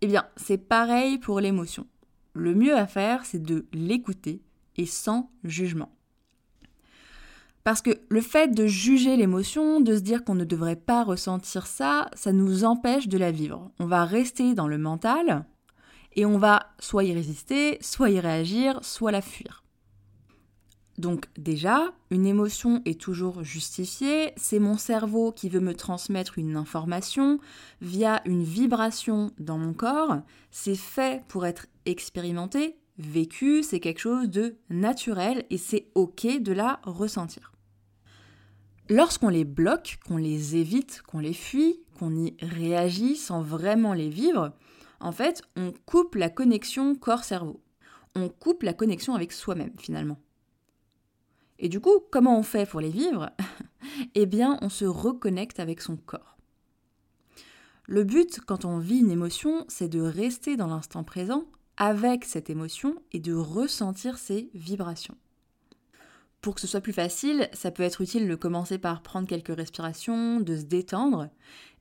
Eh 0.02 0.07
bien, 0.07 0.26
c'est 0.37 0.59
pareil 0.59 1.16
pour 1.16 1.40
l'émotion. 1.40 1.87
Le 2.35 2.54
mieux 2.54 2.76
à 2.76 2.87
faire, 2.87 3.25
c'est 3.25 3.42
de 3.42 3.64
l'écouter 3.73 4.42
et 4.76 4.85
sans 4.85 5.31
jugement. 5.45 5.90
Parce 7.64 7.81
que 7.81 7.90
le 8.09 8.21
fait 8.21 8.49
de 8.49 8.66
juger 8.66 9.16
l'émotion, 9.16 9.81
de 9.81 9.95
se 9.95 10.00
dire 10.00 10.25
qu'on 10.25 10.35
ne 10.35 10.45
devrait 10.45 10.76
pas 10.76 11.04
ressentir 11.04 11.66
ça, 11.66 12.09
ça 12.14 12.33
nous 12.33 12.64
empêche 12.64 13.09
de 13.09 13.19
la 13.19 13.31
vivre. 13.31 13.71
On 13.78 13.87
va 13.87 14.04
rester 14.04 14.54
dans 14.54 14.66
le 14.66 14.78
mental 14.78 15.47
et 16.14 16.26
on 16.26 16.38
va 16.38 16.73
soit 16.81 17.04
y 17.04 17.14
résister, 17.14 17.78
soit 17.81 18.11
y 18.11 18.21
réagir, 18.21 18.81
soit 18.83 19.12
la 19.12 19.23
fuir. 19.23 19.62
Donc 20.99 21.26
déjà, 21.38 21.92
une 22.11 22.26
émotion 22.26 22.83
est 22.85 23.00
toujours 23.00 23.42
justifiée, 23.42 24.33
c'est 24.37 24.59
mon 24.59 24.76
cerveau 24.76 25.33
qui 25.33 25.49
veut 25.49 25.61
me 25.61 25.75
transmettre 25.75 26.38
une 26.38 26.57
information 26.57 27.38
via 27.81 28.21
une 28.26 28.42
vibration 28.42 29.31
dans 29.38 29.57
mon 29.57 29.73
corps, 29.73 30.19
c'est 30.50 30.75
fait 30.75 31.25
pour 31.28 31.47
être 31.47 31.66
expérimenté, 31.87 32.76
vécu, 32.99 33.62
c'est 33.62 33.81
quelque 33.81 34.00
chose 34.00 34.28
de 34.28 34.57
naturel 34.69 35.45
et 35.49 35.59
c'est 35.59 35.87
ok 35.95 36.40
de 36.40 36.52
la 36.52 36.81
ressentir. 36.85 37.51
Lorsqu'on 38.92 39.30
les 39.30 39.46
bloque, 39.46 39.99
qu'on 40.06 40.18
les 40.18 40.56
évite, 40.56 41.00
qu'on 41.06 41.18
les 41.18 41.32
fuit, 41.32 41.80
qu'on 41.99 42.14
y 42.14 42.37
réagit 42.42 43.16
sans 43.16 43.40
vraiment 43.40 43.94
les 43.94 44.11
vivre, 44.11 44.52
en 45.00 45.12
fait, 45.12 45.40
on 45.56 45.72
coupe 45.87 46.14
la 46.14 46.28
connexion 46.28 46.94
corps-cerveau. 46.94 47.62
On 48.14 48.28
coupe 48.28 48.62
la 48.62 48.75
connexion 48.75 49.14
avec 49.14 49.32
soi-même 49.32 49.72
finalement. 49.78 50.18
Et 51.58 51.70
du 51.70 51.80
coup, 51.80 52.00
comment 52.11 52.38
on 52.38 52.42
fait 52.42 52.68
pour 52.68 52.80
les 52.80 52.90
vivre? 52.90 53.30
Eh 54.14 54.26
bien, 54.26 54.58
on 54.61 54.68
se 54.68 54.84
reconnecte 54.84 55.58
avec 55.58 55.80
son 55.80 55.96
corps. 55.96 56.37
Le 57.87 58.04
but, 58.04 58.40
quand 58.46 58.66
on 58.66 58.78
vit 58.78 58.99
une 58.99 59.11
émotion, 59.11 59.64
c'est 59.68 59.88
de 59.88 60.00
rester 60.00 60.56
dans 60.56 60.68
l'instant 60.68 61.02
présent 61.02 61.46
avec 61.78 62.26
cette 62.26 62.50
émotion 62.50 62.94
et 63.12 63.20
de 63.20 63.34
ressentir 63.34 64.18
ses 64.18 64.50
vibrations. 64.54 65.16
Pour 66.42 66.56
que 66.56 66.61
ce 66.61 66.66
soit 66.66 66.80
plus 66.80 66.92
facile, 66.92 67.49
ça 67.52 67.70
peut 67.70 67.84
être 67.84 68.00
utile 68.00 68.28
de 68.28 68.34
commencer 68.34 68.76
par 68.76 69.02
prendre 69.02 69.28
quelques 69.28 69.56
respirations, 69.56 70.40
de 70.40 70.56
se 70.56 70.64
détendre, 70.64 71.30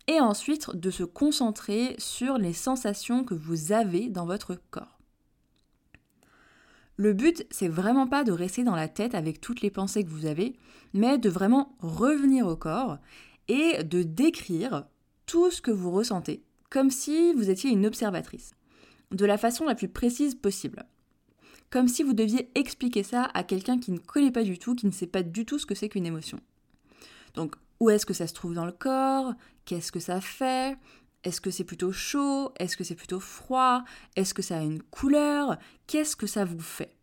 et 0.07 0.19
ensuite 0.19 0.75
de 0.75 0.91
se 0.91 1.03
concentrer 1.03 1.95
sur 1.97 2.37
les 2.37 2.53
sensations 2.53 3.23
que 3.23 3.33
vous 3.33 3.71
avez 3.71 4.07
dans 4.07 4.27
votre 4.27 4.55
corps. 4.69 4.99
Le 6.95 7.13
but, 7.13 7.47
c'est 7.49 7.67
vraiment 7.67 8.05
pas 8.05 8.23
de 8.23 8.31
rester 8.31 8.63
dans 8.63 8.75
la 8.75 8.87
tête 8.87 9.15
avec 9.15 9.41
toutes 9.41 9.61
les 9.61 9.71
pensées 9.71 10.03
que 10.03 10.09
vous 10.09 10.27
avez, 10.27 10.55
mais 10.93 11.17
de 11.17 11.29
vraiment 11.29 11.75
revenir 11.79 12.45
au 12.45 12.55
corps 12.55 12.99
et 13.47 13.83
de 13.83 14.03
décrire 14.03 14.85
tout 15.25 15.49
ce 15.49 15.61
que 15.61 15.71
vous 15.71 15.89
ressentez, 15.89 16.43
comme 16.69 16.91
si 16.91 17.33
vous 17.33 17.49
étiez 17.49 17.71
une 17.71 17.87
observatrice, 17.87 18.53
de 19.09 19.25
la 19.25 19.39
façon 19.39 19.65
la 19.65 19.73
plus 19.73 19.89
précise 19.89 20.35
possible. 20.35 20.85
Comme 21.71 21.87
si 21.87 22.03
vous 22.03 22.13
deviez 22.13 22.51
expliquer 22.53 23.01
ça 23.01 23.31
à 23.33 23.43
quelqu'un 23.43 23.79
qui 23.79 23.91
ne 23.91 23.97
connaît 23.97 24.31
pas 24.31 24.43
du 24.43 24.59
tout, 24.59 24.75
qui 24.75 24.85
ne 24.85 24.91
sait 24.91 25.07
pas 25.07 25.23
du 25.23 25.45
tout 25.45 25.57
ce 25.57 25.65
que 25.65 25.73
c'est 25.73 25.89
qu'une 25.89 26.05
émotion. 26.05 26.39
Donc, 27.33 27.55
où 27.79 27.89
est-ce 27.89 28.05
que 28.05 28.13
ça 28.13 28.27
se 28.27 28.33
trouve 28.33 28.53
dans 28.53 28.65
le 28.65 28.73
corps? 28.73 29.33
Qu'est-ce 29.63 29.91
que 29.91 30.01
ça 30.01 30.19
fait? 30.19 30.77
Est-ce 31.23 31.39
que 31.39 31.49
c'est 31.49 31.63
plutôt 31.63 31.93
chaud? 31.93 32.51
Est-ce 32.59 32.75
que 32.75 32.83
c'est 32.83 32.95
plutôt 32.95 33.21
froid? 33.21 33.85
Est-ce 34.17 34.33
que 34.33 34.41
ça 34.41 34.57
a 34.57 34.63
une 34.63 34.83
couleur? 34.83 35.57
Qu'est-ce 35.87 36.17
que 36.17 36.27
ça 36.27 36.43
vous 36.43 36.59
fait? 36.59 36.93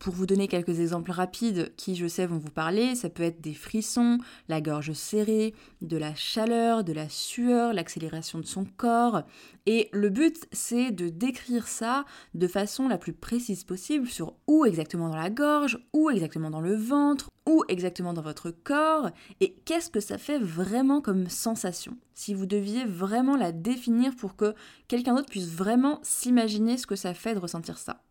Pour 0.00 0.14
vous 0.14 0.26
donner 0.26 0.48
quelques 0.48 0.80
exemples 0.80 1.12
rapides 1.12 1.72
qui, 1.76 1.94
je 1.94 2.08
sais, 2.08 2.26
vont 2.26 2.38
vous 2.38 2.50
parler, 2.50 2.94
ça 2.94 3.10
peut 3.10 3.22
être 3.22 3.40
des 3.40 3.52
frissons, 3.52 4.18
la 4.48 4.62
gorge 4.62 4.94
serrée, 4.94 5.54
de 5.82 5.98
la 5.98 6.14
chaleur, 6.14 6.84
de 6.84 6.94
la 6.94 7.08
sueur, 7.10 7.74
l'accélération 7.74 8.38
de 8.38 8.46
son 8.46 8.64
corps. 8.64 9.22
Et 9.66 9.90
le 9.92 10.08
but, 10.08 10.48
c'est 10.52 10.90
de 10.90 11.10
décrire 11.10 11.68
ça 11.68 12.06
de 12.32 12.48
façon 12.48 12.88
la 12.88 12.96
plus 12.96 13.12
précise 13.12 13.62
possible 13.62 14.08
sur 14.08 14.34
où 14.46 14.64
exactement 14.64 15.10
dans 15.10 15.16
la 15.16 15.28
gorge, 15.28 15.78
où 15.92 16.08
exactement 16.10 16.50
dans 16.50 16.62
le 16.62 16.74
ventre, 16.74 17.28
où 17.46 17.62
exactement 17.68 18.14
dans 18.14 18.22
votre 18.22 18.50
corps, 18.50 19.10
et 19.40 19.52
qu'est-ce 19.66 19.90
que 19.90 20.00
ça 20.00 20.16
fait 20.16 20.38
vraiment 20.38 21.02
comme 21.02 21.28
sensation? 21.28 21.98
Si 22.14 22.32
vous 22.32 22.46
deviez 22.46 22.86
vraiment 22.86 23.36
la 23.36 23.52
définir 23.52 24.16
pour 24.16 24.34
que 24.34 24.54
quelqu'un 24.88 25.14
d'autre 25.14 25.28
puisse 25.28 25.48
vraiment 25.48 26.00
s'imaginer 26.02 26.78
ce 26.78 26.86
que 26.86 26.96
ça 26.96 27.12
fait 27.12 27.34
de 27.34 27.40
ressentir 27.40 27.76
ça. 27.76 28.02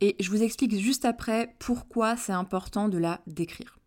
Et 0.00 0.16
je 0.20 0.30
vous 0.30 0.42
explique 0.42 0.76
juste 0.78 1.04
après 1.04 1.54
pourquoi 1.58 2.16
c'est 2.16 2.32
important 2.32 2.88
de 2.88 2.98
la 2.98 3.20
décrire. 3.26 3.78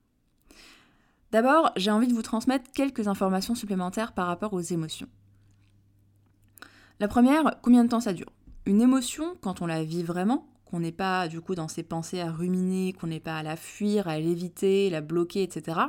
D'abord, 1.32 1.72
j'ai 1.76 1.92
envie 1.92 2.08
de 2.08 2.14
vous 2.14 2.24
transmettre 2.24 2.72
quelques 2.72 3.08
informations 3.08 3.54
supplémentaires 3.54 4.14
par 4.14 4.28
rapport 4.28 4.54
aux 4.54 4.62
émotions. 4.62 5.08
La 7.00 7.08
première, 7.08 7.60
combien 7.62 7.84
de 7.84 7.90
temps 7.90 8.00
ça 8.00 8.14
dure? 8.14 8.32
Une 8.66 8.82
émotion, 8.82 9.38
quand 9.42 9.62
on 9.62 9.68
la 9.68 9.84
vit 9.84 10.04
vraiment, 10.04 10.50
qu'on 10.66 10.80
n'est 10.80 10.92
pas 10.92 11.28
du 11.28 11.40
coup 11.42 11.56
dans 11.56 11.68
ses 11.68 11.84
pensées 11.84 12.20
à 12.20 12.32
ruminer, 12.32 12.94
qu'on 12.94 13.08
n'est 13.08 13.20
pas 13.20 13.38
à 13.38 13.44
la 13.44 13.56
fuir, 13.56 14.08
à 14.08 14.20
l'éviter, 14.20 14.90
la 14.90 15.02
bloquer, 15.02 15.44
etc., 15.44 15.80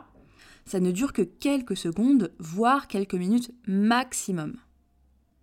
ça 0.66 0.78
ne 0.78 0.90
dure 0.90 1.12
que 1.12 1.22
quelques 1.22 1.76
secondes, 1.76 2.32
voire 2.38 2.86
quelques 2.86 3.14
minutes 3.14 3.52
maximum. 3.66 4.56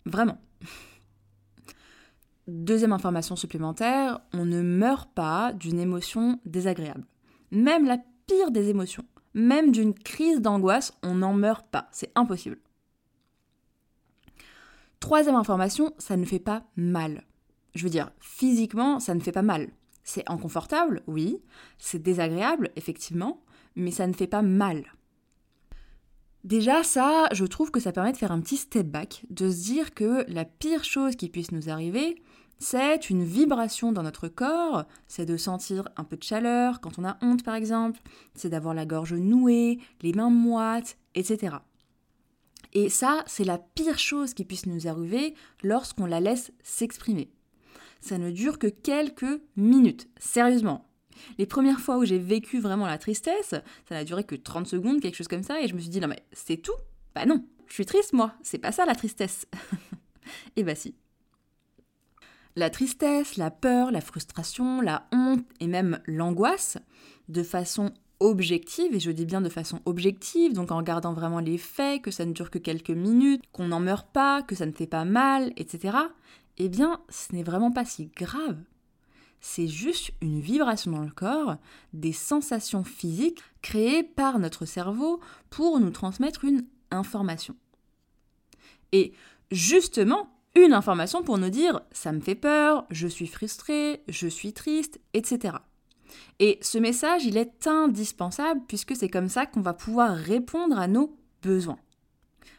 Vraiment. 0.06 0.38
Deuxième 2.48 2.94
information 2.94 3.36
supplémentaire, 3.36 4.20
on 4.32 4.46
ne 4.46 4.62
meurt 4.62 5.12
pas 5.12 5.52
d'une 5.52 5.78
émotion 5.78 6.40
désagréable. 6.46 7.04
Même 7.50 7.84
la 7.84 7.98
pire 8.26 8.50
des 8.50 8.70
émotions, 8.70 9.04
même 9.34 9.70
d'une 9.70 9.92
crise 9.92 10.40
d'angoisse, 10.40 10.96
on 11.02 11.16
n'en 11.16 11.34
meurt 11.34 11.66
pas. 11.66 11.88
C'est 11.92 12.10
impossible. 12.14 12.56
Troisième 14.98 15.34
information, 15.34 15.92
ça 15.98 16.16
ne 16.16 16.24
fait 16.24 16.38
pas 16.38 16.64
mal. 16.74 17.24
Je 17.74 17.84
veux 17.84 17.90
dire, 17.90 18.12
physiquement, 18.18 18.98
ça 18.98 19.14
ne 19.14 19.20
fait 19.20 19.30
pas 19.30 19.42
mal. 19.42 19.68
C'est 20.02 20.24
inconfortable, 20.30 21.02
oui. 21.06 21.42
C'est 21.76 22.02
désagréable, 22.02 22.70
effectivement, 22.76 23.42
mais 23.76 23.90
ça 23.90 24.06
ne 24.06 24.14
fait 24.14 24.26
pas 24.26 24.40
mal. 24.40 24.84
Déjà, 26.44 26.82
ça, 26.82 27.28
je 27.32 27.44
trouve 27.44 27.70
que 27.70 27.80
ça 27.80 27.92
permet 27.92 28.12
de 28.12 28.16
faire 28.16 28.32
un 28.32 28.40
petit 28.40 28.56
step 28.56 28.86
back, 28.86 29.26
de 29.28 29.50
se 29.50 29.64
dire 29.64 29.92
que 29.92 30.24
la 30.32 30.46
pire 30.46 30.82
chose 30.82 31.14
qui 31.14 31.28
puisse 31.28 31.52
nous 31.52 31.68
arriver, 31.68 32.22
c'est 32.58 33.10
une 33.10 33.24
vibration 33.24 33.92
dans 33.92 34.02
notre 34.02 34.28
corps, 34.28 34.84
c'est 35.06 35.26
de 35.26 35.36
sentir 35.36 35.88
un 35.96 36.04
peu 36.04 36.16
de 36.16 36.22
chaleur 36.22 36.80
quand 36.80 36.98
on 36.98 37.04
a 37.04 37.16
honte 37.22 37.44
par 37.44 37.54
exemple, 37.54 38.00
c'est 38.34 38.48
d'avoir 38.48 38.74
la 38.74 38.86
gorge 38.86 39.14
nouée, 39.14 39.78
les 40.02 40.12
mains 40.12 40.30
moites, 40.30 40.98
etc. 41.14 41.56
Et 42.74 42.88
ça, 42.88 43.24
c'est 43.26 43.44
la 43.44 43.58
pire 43.58 43.98
chose 43.98 44.34
qui 44.34 44.44
puisse 44.44 44.66
nous 44.66 44.88
arriver 44.88 45.34
lorsqu'on 45.62 46.06
la 46.06 46.20
laisse 46.20 46.52
s'exprimer. 46.62 47.30
Ça 48.00 48.18
ne 48.18 48.30
dure 48.30 48.58
que 48.58 48.66
quelques 48.66 49.40
minutes, 49.56 50.08
sérieusement. 50.18 50.84
Les 51.38 51.46
premières 51.46 51.80
fois 51.80 51.98
où 51.98 52.04
j'ai 52.04 52.18
vécu 52.18 52.60
vraiment 52.60 52.86
la 52.86 52.98
tristesse, 52.98 53.54
ça 53.88 53.94
n'a 53.94 54.04
duré 54.04 54.24
que 54.24 54.36
30 54.36 54.66
secondes, 54.66 55.00
quelque 55.00 55.16
chose 55.16 55.28
comme 55.28 55.42
ça, 55.42 55.60
et 55.60 55.68
je 55.68 55.74
me 55.74 55.80
suis 55.80 55.88
dit 55.88 56.00
non 56.00 56.08
mais 56.08 56.22
c'est 56.32 56.58
tout? 56.58 56.76
Bah 57.14 57.26
non, 57.26 57.44
je 57.66 57.74
suis 57.74 57.86
triste 57.86 58.12
moi, 58.12 58.34
c'est 58.42 58.58
pas 58.58 58.72
ça 58.72 58.84
la 58.84 58.94
tristesse. 58.94 59.46
et 60.56 60.62
bah 60.62 60.74
si. 60.74 60.94
La 62.58 62.70
tristesse, 62.70 63.36
la 63.36 63.52
peur, 63.52 63.92
la 63.92 64.00
frustration, 64.00 64.80
la 64.80 65.06
honte 65.12 65.46
et 65.60 65.68
même 65.68 66.00
l'angoisse, 66.06 66.76
de 67.28 67.44
façon 67.44 67.92
objective, 68.18 68.96
et 68.96 68.98
je 68.98 69.12
dis 69.12 69.26
bien 69.26 69.40
de 69.40 69.48
façon 69.48 69.80
objective, 69.84 70.54
donc 70.54 70.72
en 70.72 70.78
regardant 70.78 71.12
vraiment 71.12 71.38
les 71.38 71.56
faits, 71.56 72.02
que 72.02 72.10
ça 72.10 72.26
ne 72.26 72.32
dure 72.32 72.50
que 72.50 72.58
quelques 72.58 72.90
minutes, 72.90 73.44
qu'on 73.52 73.68
n'en 73.68 73.78
meurt 73.78 74.08
pas, 74.12 74.42
que 74.42 74.56
ça 74.56 74.66
ne 74.66 74.72
fait 74.72 74.88
pas 74.88 75.04
mal, 75.04 75.52
etc., 75.56 75.98
eh 76.56 76.68
bien, 76.68 77.00
ce 77.08 77.32
n'est 77.32 77.44
vraiment 77.44 77.70
pas 77.70 77.84
si 77.84 78.06
grave. 78.06 78.58
C'est 79.40 79.68
juste 79.68 80.10
une 80.20 80.40
vibration 80.40 80.90
dans 80.90 81.04
le 81.04 81.12
corps, 81.12 81.58
des 81.92 82.12
sensations 82.12 82.82
physiques 82.82 83.40
créées 83.62 84.02
par 84.02 84.40
notre 84.40 84.66
cerveau 84.66 85.20
pour 85.48 85.78
nous 85.78 85.90
transmettre 85.90 86.44
une 86.44 86.64
information. 86.90 87.54
Et 88.90 89.12
justement, 89.52 90.28
une 90.64 90.72
information 90.72 91.22
pour 91.22 91.38
nous 91.38 91.50
dire 91.50 91.80
ça 91.90 92.12
me 92.12 92.20
fait 92.20 92.34
peur, 92.34 92.86
je 92.90 93.06
suis 93.06 93.26
frustré, 93.26 94.02
je 94.08 94.28
suis 94.28 94.52
triste, 94.52 95.00
etc. 95.14 95.56
Et 96.38 96.58
ce 96.62 96.78
message, 96.78 97.24
il 97.24 97.36
est 97.36 97.66
indispensable 97.66 98.62
puisque 98.68 98.96
c'est 98.96 99.08
comme 99.08 99.28
ça 99.28 99.46
qu'on 99.46 99.60
va 99.60 99.74
pouvoir 99.74 100.14
répondre 100.14 100.78
à 100.78 100.88
nos 100.88 101.16
besoins. 101.42 101.78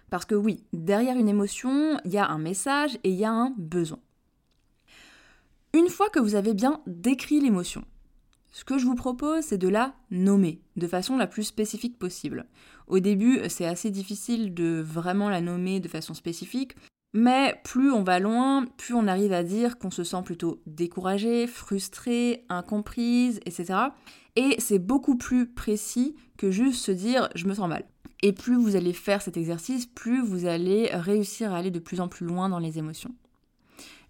Parce 0.10 0.26
que 0.26 0.36
oui, 0.36 0.64
derrière 0.74 1.18
une 1.18 1.30
émotion, 1.30 2.00
il 2.06 2.12
y 2.12 2.18
a 2.18 2.28
un 2.28 2.40
message 2.40 2.98
et 3.04 3.10
il 3.10 3.18
y 3.18 3.26
a 3.26 3.32
un 3.32 3.54
besoin. 3.58 4.00
Une 5.74 5.90
fois 5.90 6.10
que 6.10 6.20
vous 6.20 6.36
avez 6.36 6.54
bien 6.54 6.82
décrit 6.88 7.40
l'émotion, 7.40 7.84
ce 8.52 8.66
que 8.66 8.80
je 8.80 8.86
vous 8.86 8.96
propose, 8.96 9.44
c'est 9.44 9.60
de 9.60 9.68
la 9.68 9.94
nommer 10.10 10.62
de 10.76 10.88
façon 10.88 11.16
la 11.18 11.28
plus 11.28 11.44
spécifique 11.44 12.00
possible. 12.00 12.48
Au 12.88 13.00
début, 13.00 13.40
c'est 13.50 13.68
assez 13.68 13.92
difficile 13.92 14.56
de 14.56 14.82
vraiment 14.84 15.30
la 15.30 15.42
nommer 15.42 15.80
de 15.80 15.88
façon 15.88 16.16
spécifique, 16.16 16.76
mais 17.14 17.60
plus 17.64 17.92
on 17.92 18.04
va 18.04 18.20
loin, 18.20 18.66
plus 18.78 18.94
on 18.94 19.08
arrive 19.08 19.34
à 19.34 19.44
dire 19.44 19.78
qu'on 19.78 19.92
se 19.92 20.04
sent 20.04 20.22
plutôt 20.24 20.62
découragé, 20.66 21.48
frustré, 21.48 22.46
incomprise, 22.50 23.40
etc. 23.46 23.80
Et 24.36 24.56
c'est 24.60 24.80
beaucoup 24.80 25.18
plus 25.18 25.48
précis 25.48 26.16
que 26.38 26.52
juste 26.52 26.84
se 26.84 26.92
dire 26.92 27.30
je 27.36 27.48
me 27.48 27.54
sens 27.54 27.68
mal. 27.68 27.86
Et 28.22 28.34
plus 28.34 28.56
vous 28.56 28.76
allez 28.76 28.94
faire 28.94 29.22
cet 29.22 29.38
exercice, 29.38 29.86
plus 29.86 30.22
vous 30.22 30.46
allez 30.46 30.90
réussir 30.92 31.54
à 31.54 31.58
aller 31.58 31.72
de 31.72 31.80
plus 31.80 32.02
en 32.02 32.08
plus 32.08 32.26
loin 32.26 32.50
dans 32.50 32.60
les 32.60 32.78
émotions. 32.78 33.16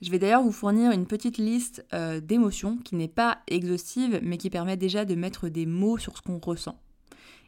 Je 0.01 0.11
vais 0.11 0.19
d'ailleurs 0.19 0.43
vous 0.43 0.51
fournir 0.51 0.91
une 0.91 1.05
petite 1.05 1.37
liste 1.37 1.85
euh, 1.93 2.19
d'émotions 2.21 2.77
qui 2.77 2.95
n'est 2.95 3.09
pas 3.09 3.39
exhaustive, 3.47 4.19
mais 4.23 4.37
qui 4.37 4.49
permet 4.49 4.77
déjà 4.77 5.05
de 5.05 5.13
mettre 5.13 5.49
des 5.49 5.65
mots 5.65 5.97
sur 5.97 6.17
ce 6.17 6.21
qu'on 6.21 6.39
ressent. 6.39 6.79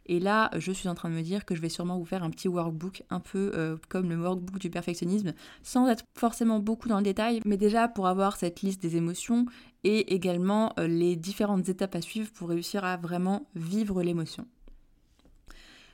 Et 0.08 0.20
là, 0.20 0.50
je 0.58 0.72
suis 0.72 0.90
en 0.90 0.96
train 0.96 1.10
de 1.10 1.16
me 1.16 1.22
dire 1.22 1.46
que 1.46 1.56
je 1.56 1.62
vais 1.62 1.70
sûrement 1.70 1.98
vous 1.98 2.06
faire 2.06 2.24
un 2.24 2.30
petit 2.30 2.48
workbook, 2.48 3.04
un 3.10 3.20
peu 3.20 3.52
euh, 3.54 3.78
comme 3.88 4.10
le 4.10 4.18
workbook 4.18 4.60
du 4.60 4.70
perfectionnisme, 4.70 5.34
sans 5.64 5.88
être 5.88 6.04
forcément 6.18 6.60
beaucoup 6.60 6.88
dans 6.88 6.98
le 6.98 7.04
détail, 7.04 7.40
mais 7.46 7.58
déjà 7.58 7.88
pour 7.88 8.08
avoir 8.08 8.36
cette 8.36 8.62
liste 8.62 8.82
des 8.82 8.98
émotions 8.98 9.46
et 9.84 10.14
également 10.14 10.74
euh, 10.80 10.88
les 10.88 11.16
différentes 11.16 11.70
étapes 11.70 11.96
à 11.96 12.02
suivre 12.02 12.32
pour 12.32 12.50
réussir 12.50 12.84
à 12.84 12.98
vraiment 12.98 13.48
vivre 13.56 14.02
l'émotion. 14.02 14.48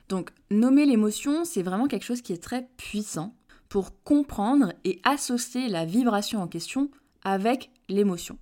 Donc, 0.08 0.30
nommer 0.50 0.86
l'émotion, 0.86 1.44
c'est 1.44 1.62
vraiment 1.62 1.86
quelque 1.86 2.04
chose 2.04 2.22
qui 2.22 2.32
est 2.32 2.42
très 2.42 2.66
puissant 2.78 3.34
pour 3.68 4.02
comprendre 4.02 4.72
et 4.84 5.00
associer 5.04 5.68
la 5.68 5.84
vibration 5.84 6.40
en 6.40 6.48
question 6.48 6.90
avec 7.22 7.70
l'émotion. 7.90 8.38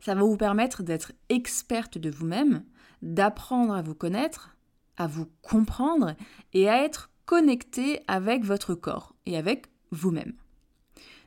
Ça 0.00 0.14
va 0.14 0.20
vous 0.20 0.36
permettre 0.36 0.82
d'être 0.82 1.12
experte 1.30 1.96
de 1.96 2.10
vous-même, 2.10 2.62
d'apprendre 3.00 3.74
à 3.74 3.80
vous 3.80 3.94
connaître, 3.94 4.55
à 4.96 5.06
vous 5.06 5.26
comprendre 5.42 6.14
et 6.52 6.68
à 6.68 6.84
être 6.84 7.10
connecté 7.24 8.00
avec 8.08 8.44
votre 8.44 8.74
corps 8.74 9.14
et 9.26 9.36
avec 9.36 9.66
vous-même. 9.90 10.32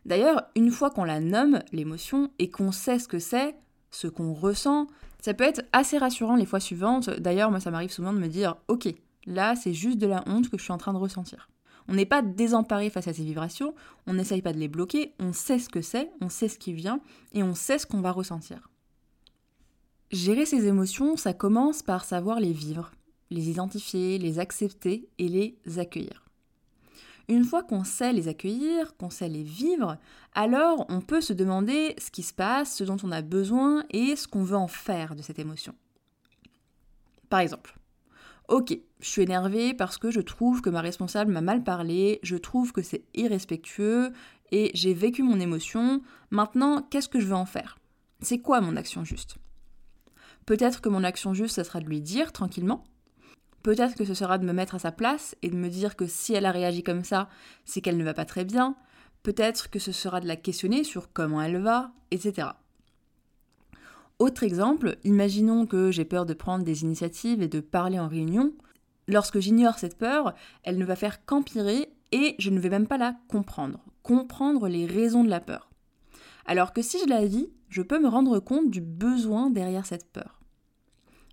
D'ailleurs, 0.06 0.44
une 0.56 0.72
fois 0.72 0.90
qu'on 0.90 1.04
la 1.04 1.20
nomme, 1.20 1.62
l'émotion, 1.72 2.32
et 2.40 2.50
qu'on 2.50 2.72
sait 2.72 3.00
ce 3.00 3.08
que 3.08 3.20
c'est, 3.20 3.56
ce 3.92 4.08
qu'on 4.08 4.34
ressent, 4.34 4.88
ça 5.22 5.34
peut 5.34 5.44
être 5.44 5.64
assez 5.74 5.98
rassurant 5.98 6.36
les 6.36 6.46
fois 6.46 6.60
suivantes. 6.60 7.10
D'ailleurs, 7.10 7.52
moi, 7.52 7.60
ça 7.60 7.72
m'arrive 7.72 7.92
souvent 7.92 8.14
de 8.14 8.20
me 8.20 8.28
dire, 8.28 8.56
ok, 8.68 8.88
là, 9.26 9.56
c'est 9.56 9.74
juste 9.74 9.98
de 9.98 10.08
la 10.08 10.24
honte 10.28 10.50
que 10.50 10.58
je 10.58 10.64
suis 10.64 10.72
en 10.72 10.78
train 10.78 10.94
de 10.94 10.98
ressentir. 10.98 11.50
On 11.88 11.96
n'est 11.96 12.06
pas 12.06 12.22
désemparé 12.22 12.90
face 12.90 13.08
à 13.08 13.14
ces 13.14 13.24
vibrations, 13.24 13.74
on 14.06 14.14
n'essaye 14.14 14.44
pas 14.44 14.54
de 14.54 14.60
les 14.60 14.68
bloquer, 14.68 15.16
on 15.20 15.34
sait 15.34 15.60
ce 15.60 15.70
que 15.70 15.82
c'est, 15.82 16.12
on 16.22 16.30
sait 16.30 16.48
ce 16.48 16.60
qui 16.60 16.72
vient 16.72 17.02
et 17.34 17.42
on 17.42 17.56
sait 17.56 17.80
ce 17.80 17.88
qu'on 17.88 18.02
va 18.02 18.12
ressentir. 18.12 18.70
Gérer 20.12 20.46
ces 20.46 20.68
émotions, 20.68 21.18
ça 21.18 21.34
commence 21.34 21.82
par 21.82 22.06
savoir 22.06 22.40
les 22.40 22.54
vivre, 22.54 22.92
les 23.30 23.50
identifier, 23.50 24.18
les 24.18 24.40
accepter 24.40 25.08
et 25.18 25.28
les 25.28 25.80
accueillir. 25.80 26.26
Une 27.28 27.46
fois 27.46 27.62
qu'on 27.62 27.84
sait 27.84 28.12
les 28.12 28.28
accueillir, 28.28 28.98
qu'on 28.98 29.12
sait 29.12 29.30
les 29.30 29.44
vivre, 29.44 29.98
alors 30.34 30.86
on 30.90 31.00
peut 31.00 31.22
se 31.22 31.34
demander 31.34 31.96
ce 32.00 32.10
qui 32.10 32.24
se 32.24 32.34
passe, 32.34 32.76
ce 32.76 32.84
dont 32.84 32.98
on 33.04 33.12
a 33.12 33.22
besoin 33.22 33.86
et 33.92 34.16
ce 34.16 34.28
qu'on 34.28 34.44
veut 34.44 34.58
en 34.58 34.68
faire 34.68 35.16
de 35.16 35.22
cette 35.22 35.38
émotion. 35.38 35.76
Par 37.30 37.42
exemple, 37.42 37.80
Ok, 38.50 38.76
je 39.00 39.08
suis 39.08 39.22
énervée 39.22 39.76
parce 39.76 40.00
que 40.00 40.10
je 40.10 40.22
trouve 40.22 40.62
que 40.62 40.72
ma 40.72 40.82
responsable 40.82 41.32
m'a 41.32 41.42
mal 41.42 41.64
parlé, 41.64 42.20
je 42.24 42.36
trouve 42.36 42.72
que 42.72 42.82
c'est 42.82 43.04
irrespectueux 43.14 44.12
et 44.52 44.72
j'ai 44.74 44.96
vécu 44.96 45.22
mon 45.22 45.40
émotion. 45.40 46.02
Maintenant, 46.32 46.82
qu'est-ce 46.82 47.10
que 47.10 47.20
je 47.20 47.28
veux 47.28 47.36
en 47.36 47.46
faire? 47.46 47.78
C'est 48.22 48.40
quoi 48.40 48.60
mon 48.60 48.76
action 48.76 49.04
juste? 49.06 49.36
Peut-être 50.48 50.82
que 50.82 50.90
mon 50.90 51.04
action 51.04 51.36
juste, 51.36 51.58
ce 51.58 51.64
sera 51.64 51.80
de 51.80 51.86
lui 51.86 52.02
dire 52.02 52.32
tranquillement. 52.32 52.84
Peut-être 53.64 53.96
que 53.96 54.06
ce 54.06 54.14
sera 54.14 54.38
de 54.38 54.46
me 54.46 54.54
mettre 54.54 54.76
à 54.76 54.80
sa 54.80 54.92
place 54.92 55.36
et 55.42 55.50
de 55.50 55.56
me 55.56 55.70
dire 55.70 55.96
que 55.96 56.08
si 56.08 56.34
elle 56.34 56.46
a 56.46 56.52
réagi 56.52 56.84
comme 56.84 57.04
ça, 57.04 57.30
c'est 57.66 57.82
qu'elle 57.82 57.98
ne 57.98 58.04
va 58.04 58.14
pas 58.14 58.26
très 58.26 58.46
bien. 58.46 58.76
Peut-être 59.24 59.70
que 59.70 59.80
ce 59.80 59.92
sera 59.92 60.22
de 60.22 60.28
la 60.28 60.38
questionner 60.38 60.84
sur 60.84 61.12
comment 61.12 61.42
elle 61.42 61.62
va, 61.62 61.92
etc. 62.12 62.50
Autre 64.18 64.44
exemple, 64.44 64.98
imaginons 65.04 65.66
que 65.66 65.92
j'ai 65.92 66.06
peur 66.06 66.26
de 66.26 66.34
prendre 66.34 66.64
des 66.64 66.84
initiatives 66.84 67.42
et 67.42 67.48
de 67.48 67.60
parler 67.60 68.00
en 68.00 68.08
réunion. 68.08 68.54
Lorsque 69.08 69.40
j'ignore 69.40 69.80
cette 69.80 69.98
peur, 69.98 70.36
elle 70.64 70.78
ne 70.78 70.86
va 70.86 70.96
faire 70.96 71.26
qu'empirer 71.26 71.90
et 72.12 72.36
je 72.38 72.50
ne 72.50 72.60
vais 72.60 72.70
même 72.70 72.88
pas 72.88 72.98
la 72.98 73.16
comprendre, 73.28 73.80
comprendre 74.04 74.68
les 74.68 74.86
raisons 74.86 75.24
de 75.24 75.30
la 75.30 75.40
peur. 75.40 75.70
Alors 76.46 76.74
que 76.74 76.82
si 76.82 77.00
je 77.00 77.08
la 77.08 77.26
vis, 77.26 77.50
je 77.70 77.82
peux 77.82 78.00
me 78.00 78.08
rendre 78.08 78.40
compte 78.40 78.70
du 78.70 78.82
besoin 78.82 79.50
derrière 79.50 79.86
cette 79.86 80.12
peur. 80.12 80.39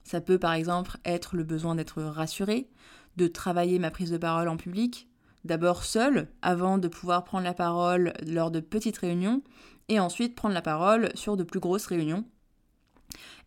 Ça 0.07 0.21
peut 0.21 0.39
par 0.39 0.53
exemple 0.53 0.99
être 1.05 1.35
le 1.35 1.43
besoin 1.43 1.75
d'être 1.75 2.01
rassuré, 2.01 2.69
de 3.17 3.27
travailler 3.27 3.81
ma 3.81 3.91
prise 3.91 4.13
de 4.13 4.17
parole 4.17 4.47
en 4.47 4.57
public, 4.57 5.09
d'abord 5.45 5.83
seule, 5.83 6.29
avant 6.43 6.79
de 6.79 6.87
pouvoir 6.87 7.25
prendre 7.25 7.43
la 7.43 7.55
parole 7.55 8.13
lors 8.25 8.53
de 8.53 8.61
petites 8.61 8.99
réunions, 8.99 9.43
et 9.89 9.99
ensuite 9.99 10.37
prendre 10.37 10.55
la 10.55 10.63
parole 10.63 11.11
sur 11.17 11.37
de 11.37 11.43
plus 11.43 11.59
grosses 11.59 11.87
réunions, 11.87 12.25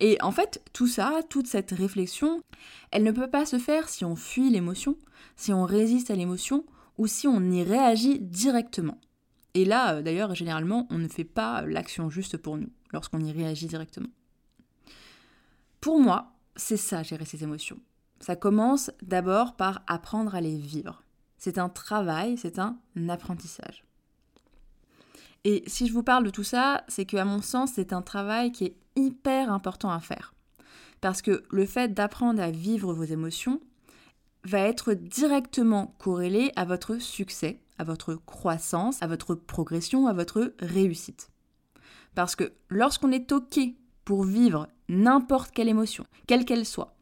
et 0.02 0.18
en 0.22 0.32
fait, 0.32 0.62
tout 0.74 0.88
ça, 0.88 1.22
toute 1.30 1.48
cette 1.48 1.72
réflexion, 1.72 2.42
elle 2.92 3.04
ne 3.04 3.12
peut 3.12 3.30
pas 3.30 3.46
se 3.46 3.58
faire 3.58 3.88
si 3.88 4.04
on 4.04 4.18
fuit 4.18 4.50
l'émotion, 4.50 4.98
si 5.38 5.54
on 5.54 5.64
résiste 5.64 6.12
à 6.12 6.16
l'émotion 6.16 6.66
ou 6.98 7.08
si 7.08 7.26
on 7.26 7.42
y 7.52 7.64
réagit 7.64 8.20
directement. 8.20 8.98
Et 9.54 9.64
là, 9.64 9.96
euh, 9.96 10.02
d'ailleurs, 10.02 10.36
généralement, 10.36 10.88
on 10.90 10.98
ne 10.98 11.08
fait 11.08 11.24
pas 11.24 11.62
l'action 11.62 12.10
juste 12.10 12.36
pour 12.36 12.58
nous 12.58 12.70
lorsqu'on 12.92 13.22
y 13.22 13.32
réagit 13.32 13.68
directement. 13.68 14.10
Pour 15.80 16.02
moi, 16.02 16.34
c'est 16.60 16.78
ça, 16.78 17.04
gérer 17.04 17.26
ses 17.26 17.44
émotions. 17.44 17.80
Ça 18.20 18.36
commence 18.36 18.92
d'abord 19.02 19.56
par 19.56 19.82
apprendre 19.88 20.36
à 20.36 20.42
les 20.42 20.58
vivre. 20.58 21.04
C'est 21.38 21.58
un 21.58 21.70
travail, 21.70 22.38
c'est 22.38 22.60
un 22.60 22.78
apprentissage. 23.08 23.86
Et 25.46 25.64
si 25.68 25.88
je 25.88 25.94
vous 25.94 26.04
parle 26.04 26.26
de 26.26 26.30
tout 26.30 26.44
ça, 26.44 26.84
c'est 26.90 27.06
que 27.06 27.16
à 27.16 27.24
mon 27.24 27.42
sens, 27.42 27.72
c'est 27.76 27.94
un 27.94 28.02
travail 28.02 28.52
qui 28.52 28.66
est 28.66 28.76
hyper 28.98 29.52
important 29.52 29.90
à 29.90 30.02
faire. 30.02 30.34
Parce 31.00 31.22
que 31.22 31.44
le 31.50 31.66
fait 31.66 31.94
d'apprendre 31.94 32.42
à 32.42 32.52
vivre 32.52 32.94
vos 32.94 33.06
émotions 33.06 33.62
va 34.44 34.60
être 34.60 34.94
directement 34.94 35.96
corrélé 35.98 36.52
à 36.58 36.66
votre 36.66 36.98
succès, 36.98 37.62
à 37.78 37.86
votre 37.86 38.16
croissance, 38.16 39.02
à 39.02 39.08
votre 39.08 39.34
progression, 39.34 40.08
à 40.08 40.14
votre 40.14 40.54
réussite. 40.60 41.30
Parce 42.16 42.36
que 42.36 42.52
lorsqu'on 42.70 43.12
est 43.12 43.32
OK 43.32 43.60
vivre 44.18 44.68
n'importe 44.88 45.52
quelle 45.52 45.70
émotion, 45.70 46.06
quelle 46.28 46.46
qu'elle 46.46 46.66
soit, 46.66 46.96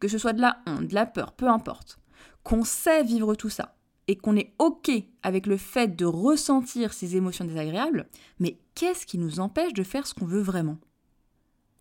que 0.00 0.08
ce 0.08 0.18
soit 0.18 0.32
de 0.32 0.40
la 0.40 0.58
honte, 0.66 0.88
de 0.88 0.94
la 0.94 1.06
peur, 1.06 1.32
peu 1.32 1.48
importe, 1.48 1.98
qu'on 2.42 2.64
sait 2.64 3.04
vivre 3.04 3.34
tout 3.34 3.50
ça, 3.50 3.76
et 4.08 4.16
qu'on 4.16 4.36
est 4.36 4.54
OK 4.58 4.90
avec 5.22 5.46
le 5.46 5.56
fait 5.56 5.96
de 5.96 6.04
ressentir 6.04 6.92
ces 6.92 7.16
émotions 7.16 7.44
désagréables, 7.44 8.08
mais 8.38 8.58
qu'est-ce 8.74 9.06
qui 9.06 9.18
nous 9.18 9.40
empêche 9.40 9.72
de 9.72 9.82
faire 9.82 10.06
ce 10.06 10.14
qu'on 10.14 10.26
veut 10.26 10.42
vraiment? 10.42 10.78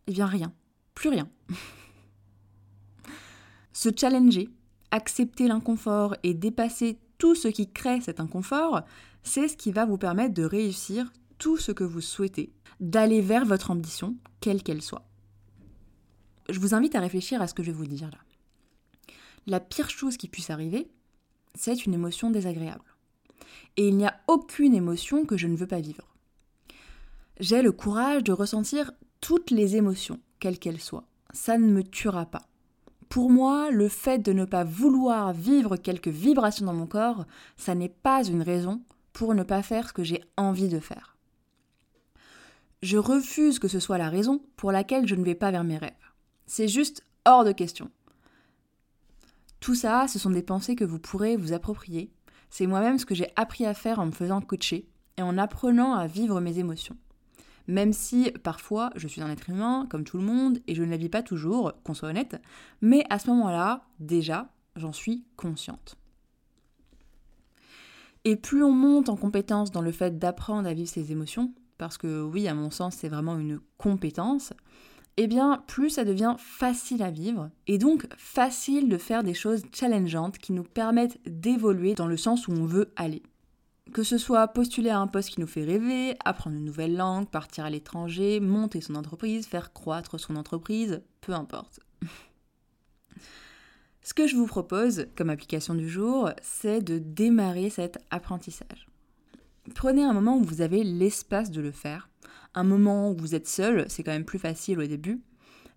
Eh 0.08 0.12
bien 0.12 0.26
rien, 0.26 0.54
plus 0.96 1.10
rien. 1.10 1.30
se 3.74 3.90
challenger, 3.96 4.50
accepter 4.92 5.48
l'inconfort 5.48 6.16
et 6.24 6.34
dépasser 6.34 7.00
tout 7.18 7.36
ce 7.36 7.48
qui 7.48 7.72
crée 7.72 8.02
cet 8.02 8.20
inconfort, 8.20 8.82
c'est 9.24 9.48
ce 9.48 9.58
qui 9.58 9.72
va 9.72 9.86
vous 9.86 9.98
permettre 9.98 10.34
de 10.34 10.44
réussir 10.44 11.12
ce 11.58 11.72
que 11.72 11.84
vous 11.84 12.02
souhaitez, 12.02 12.54
d'aller 12.80 13.22
vers 13.22 13.46
votre 13.46 13.72
ambition, 13.72 14.16
quelle 14.40 14.64
qu'elle 14.64 14.82
soit. 14.82 15.06
Je 16.50 16.60
vous 16.60 16.74
invite 16.74 16.96
à 16.96 17.00
réfléchir 17.00 17.42
à 17.42 17.48
ce 17.48 17.54
que 17.54 17.64
je 17.64 17.72
vais 17.72 17.78
vous 17.78 17.86
dire 17.86 18.10
là. 18.10 18.18
La 19.46 19.60
pire 19.60 19.90
chose 19.90 20.18
qui 20.18 20.28
puisse 20.28 20.50
arriver, 20.50 20.90
c'est 21.56 21.86
une 21.86 21.94
émotion 21.94 22.32
désagréable. 22.32 22.96
Et 23.78 23.88
il 23.88 23.98
n'y 23.98 24.08
a 24.08 24.20
aucune 24.28 24.74
émotion 24.74 25.26
que 25.26 25.38
je 25.38 25.48
ne 25.48 25.58
veux 25.58 25.68
pas 25.68 25.82
vivre. 25.82 26.08
J'ai 27.40 27.62
le 27.62 27.72
courage 27.72 28.24
de 28.24 28.32
ressentir 28.32 28.92
toutes 29.20 29.52
les 29.52 29.76
émotions, 29.76 30.20
quelles 30.40 30.60
qu'elles 30.60 30.80
soient. 30.80 31.08
Ça 31.34 31.58
ne 31.58 31.68
me 31.68 31.84
tuera 31.84 32.26
pas. 32.26 32.48
Pour 33.10 33.30
moi, 33.30 33.70
le 33.70 33.90
fait 33.90 34.20
de 34.20 34.34
ne 34.34 34.46
pas 34.46 34.64
vouloir 34.64 35.34
vivre 35.34 35.76
quelques 35.78 36.08
vibrations 36.08 36.66
dans 36.66 36.74
mon 36.74 36.88
corps, 36.88 37.26
ça 37.58 37.76
n'est 37.76 37.90
pas 37.90 38.24
une 38.24 38.42
raison 38.42 38.82
pour 39.14 39.36
ne 39.36 39.44
pas 39.44 39.62
faire 39.62 39.90
ce 39.90 39.94
que 39.94 40.04
j'ai 40.04 40.24
envie 40.38 40.70
de 40.70 40.80
faire. 40.80 41.13
Je 42.84 42.98
refuse 42.98 43.60
que 43.60 43.70
ce 43.70 43.80
soit 43.80 43.98
la 43.98 44.10
raison 44.10 44.42
pour 44.58 44.74
laquelle 44.74 45.08
je 45.08 45.16
ne 45.16 45.24
vais 45.24 45.36
pas 45.36 45.52
vers 45.52 45.64
mes 45.64 45.78
rêves. 45.78 45.94
C'est 46.48 46.68
juste 46.68 47.06
hors 47.24 47.46
de 47.46 47.54
question. 47.54 47.90
Tout 49.62 49.74
ça, 49.74 50.10
ce 50.10 50.20
sont 50.20 50.32
des 50.32 50.42
pensées 50.42 50.76
que 50.76 50.84
vous 50.84 51.00
pourrez 51.00 51.38
vous 51.38 51.54
approprier. 51.54 52.12
C'est 52.50 52.68
moi-même 52.68 53.00
ce 53.00 53.06
que 53.06 53.16
j'ai 53.16 53.32
appris 53.38 53.66
à 53.66 53.74
faire 53.74 54.00
en 54.00 54.08
me 54.08 54.12
faisant 54.12 54.42
coacher 54.42 54.86
et 55.16 55.22
en 55.22 55.38
apprenant 55.38 55.94
à 55.94 56.08
vivre 56.08 56.42
mes 56.42 56.60
émotions. 56.60 56.98
Même 57.68 57.94
si 57.94 58.32
parfois 58.44 58.90
je 58.98 59.08
suis 59.08 59.22
un 59.22 59.32
être 59.32 59.50
humain, 59.50 59.88
comme 59.90 60.04
tout 60.04 60.18
le 60.18 60.26
monde, 60.26 60.60
et 60.68 60.76
je 60.76 60.84
ne 60.84 60.92
la 60.92 60.98
vis 60.98 61.08
pas 61.08 61.24
toujours, 61.24 61.72
qu'on 61.86 61.94
soit 61.94 62.10
honnête, 62.10 62.36
mais 62.82 63.06
à 63.10 63.18
ce 63.18 63.30
moment-là, 63.30 63.86
déjà, 64.02 64.50
j'en 64.76 64.92
suis 64.92 65.24
consciente. 65.38 65.96
Et 68.26 68.36
plus 68.36 68.62
on 68.62 68.74
monte 68.74 69.08
en 69.08 69.16
compétence 69.16 69.72
dans 69.72 69.82
le 69.82 69.94
fait 69.94 70.20
d'apprendre 70.20 70.68
à 70.68 70.74
vivre 70.74 70.90
ses 70.90 71.14
émotions, 71.14 71.54
parce 71.84 71.98
que 71.98 72.22
oui, 72.22 72.48
à 72.48 72.54
mon 72.54 72.72
sens, 72.72 72.96
c'est 72.96 73.10
vraiment 73.10 73.38
une 73.38 73.60
compétence, 73.78 74.54
eh 75.18 75.28
bien, 75.28 75.62
plus 75.68 75.90
ça 75.90 76.06
devient 76.06 76.36
facile 76.38 77.04
à 77.04 77.12
vivre, 77.12 77.50
et 77.68 77.78
donc 77.78 78.08
facile 78.16 78.88
de 78.88 78.98
faire 78.98 79.22
des 79.22 79.34
choses 79.34 79.64
challengeantes 79.74 80.38
qui 80.38 80.54
nous 80.54 80.64
permettent 80.64 81.20
d'évoluer 81.26 81.94
dans 81.94 82.08
le 82.08 82.16
sens 82.16 82.48
où 82.48 82.54
on 82.54 82.64
veut 82.64 82.94
aller. 82.96 83.22
Que 83.92 84.04
ce 84.04 84.18
soit 84.18 84.48
postuler 84.48 84.92
à 84.92 85.00
un 85.00 85.08
poste 85.08 85.32
qui 85.32 85.42
nous 85.42 85.46
fait 85.46 85.66
rêver, 85.66 86.16
apprendre 86.24 86.56
une 86.56 86.64
nouvelle 86.64 86.96
langue, 86.96 87.28
partir 87.28 87.66
à 87.66 87.70
l'étranger, 87.70 88.40
monter 88.40 88.80
son 88.80 88.96
entreprise, 88.96 89.46
faire 89.46 89.74
croître 89.74 90.18
son 90.18 90.38
entreprise, 90.38 91.02
peu 91.20 91.34
importe. 91.34 91.82
Ce 94.04 94.14
que 94.14 94.26
je 94.26 94.38
vous 94.38 94.48
propose 94.48 95.08
comme 95.18 95.30
application 95.30 95.76
du 95.76 95.90
jour, 95.90 96.30
c'est 96.42 96.82
de 96.82 96.98
démarrer 96.98 97.70
cet 97.70 97.98
apprentissage. 98.10 98.88
Prenez 99.76 100.04
un 100.04 100.14
moment 100.14 100.38
où 100.38 100.44
vous 100.44 100.62
avez 100.62 100.84
l'espace 100.84 101.50
de 101.50 101.62
le 101.62 101.72
faire, 101.72 102.10
un 102.54 102.64
moment 102.64 103.10
où 103.10 103.16
vous 103.16 103.34
êtes 103.34 103.48
seul, 103.48 103.86
c'est 103.88 104.04
quand 104.04 104.12
même 104.12 104.26
plus 104.26 104.40
facile 104.40 104.80
au 104.80 104.86
début. 104.86 105.22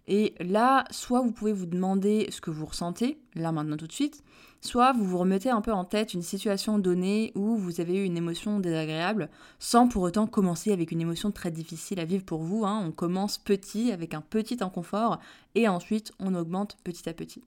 Et 0.08 0.34
là, 0.40 0.84
soit 0.90 1.20
vous 1.20 1.32
pouvez 1.32 1.52
vous 1.52 1.66
demander 1.66 2.28
ce 2.30 2.40
que 2.40 2.50
vous 2.50 2.66
ressentez, 2.66 3.18
là 3.34 3.50
maintenant 3.50 3.76
tout 3.76 3.88
de 3.88 3.92
suite, 3.92 4.22
soit 4.60 4.92
vous 4.92 5.04
vous 5.04 5.18
remettez 5.18 5.50
un 5.50 5.60
peu 5.60 5.72
en 5.72 5.84
tête 5.84 6.14
une 6.14 6.22
situation 6.22 6.78
donnée 6.78 7.32
où 7.34 7.56
vous 7.56 7.80
avez 7.80 8.02
eu 8.02 8.04
une 8.04 8.16
émotion 8.16 8.60
désagréable, 8.60 9.28
sans 9.58 9.88
pour 9.88 10.02
autant 10.02 10.26
commencer 10.26 10.72
avec 10.72 10.92
une 10.92 11.00
émotion 11.00 11.32
très 11.32 11.50
difficile 11.50 11.98
à 11.98 12.04
vivre 12.04 12.24
pour 12.24 12.42
vous. 12.42 12.64
Hein. 12.64 12.84
On 12.86 12.92
commence 12.92 13.38
petit, 13.38 13.90
avec 13.90 14.14
un 14.14 14.20
petit 14.20 14.58
inconfort, 14.60 15.18
et 15.54 15.68
ensuite 15.68 16.12
on 16.20 16.34
augmente 16.34 16.76
petit 16.84 17.08
à 17.08 17.12
petit. 17.12 17.42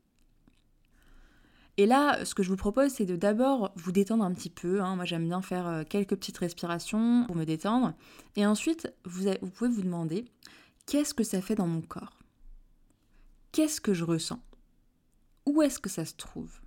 Et 1.80 1.86
là, 1.86 2.26
ce 2.26 2.36
que 2.36 2.44
je 2.44 2.50
vous 2.50 2.58
propose, 2.58 2.92
c'est 2.92 3.06
de 3.06 3.16
d'abord 3.16 3.72
vous 3.78 3.94
détendre 3.94 4.26
un 4.26 4.34
petit 4.34 4.50
peu. 4.50 4.82
Hein. 4.82 4.98
Moi, 4.98 5.06
j'aime 5.06 5.24
bien 5.24 5.42
faire 5.42 5.66
euh, 5.66 5.84
quelques 5.88 6.18
petites 6.18 6.38
respirations 6.38 7.24
pour 7.26 7.38
me 7.38 7.46
détendre. 7.46 7.94
Et 8.36 8.46
ensuite, 8.46 8.94
vous, 9.06 9.30
pouvez 9.56 9.70
vous 9.70 9.84
demander, 9.84 10.26
qu'est-ce 10.88 11.14
que 11.14 11.24
ça 11.24 11.42
fait 11.42 11.56
dans 11.56 11.68
mon 11.68 11.80
corps? 11.80 12.20
Qu'est-ce 13.54 13.80
que 13.80 13.94
je 13.94 14.04
ressens? 14.04 14.42
Où 15.46 15.62
est-ce 15.62 15.80
que 15.80 15.88
ça 15.88 16.04
se 16.04 16.16
trouve? 16.16 16.60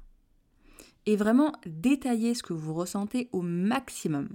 Et 1.04 1.16
vraiment 1.16 1.52
détailler 1.66 2.32
ce 2.32 2.42
que 2.42 2.54
vous 2.54 2.72
ressentez 2.72 3.28
au 3.32 3.42
maximum. 3.42 4.30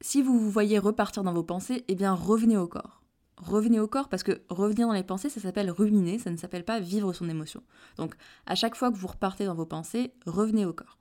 Si 0.00 0.22
vous 0.22 0.40
vous 0.40 0.50
voyez 0.50 0.80
repartir 0.80 1.22
dans 1.22 1.32
vos 1.32 1.44
pensées, 1.44 1.84
eh 1.86 1.94
bien 1.94 2.14
revenez 2.14 2.56
au 2.56 2.66
corps 2.66 2.97
revenez 3.42 3.80
au 3.80 3.88
corps 3.88 4.08
parce 4.08 4.22
que 4.22 4.42
revenir 4.48 4.86
dans 4.86 4.94
les 4.94 5.02
pensées, 5.02 5.28
ça 5.28 5.40
s'appelle 5.40 5.70
ruminer, 5.70 6.18
ça 6.18 6.30
ne 6.30 6.36
s'appelle 6.36 6.64
pas 6.64 6.80
vivre 6.80 7.12
son 7.12 7.28
émotion. 7.28 7.62
Donc 7.96 8.14
à 8.46 8.54
chaque 8.54 8.74
fois 8.74 8.90
que 8.90 8.96
vous 8.96 9.06
repartez 9.06 9.44
dans 9.44 9.54
vos 9.54 9.66
pensées, 9.66 10.12
revenez 10.26 10.66
au 10.66 10.72
corps. 10.72 10.98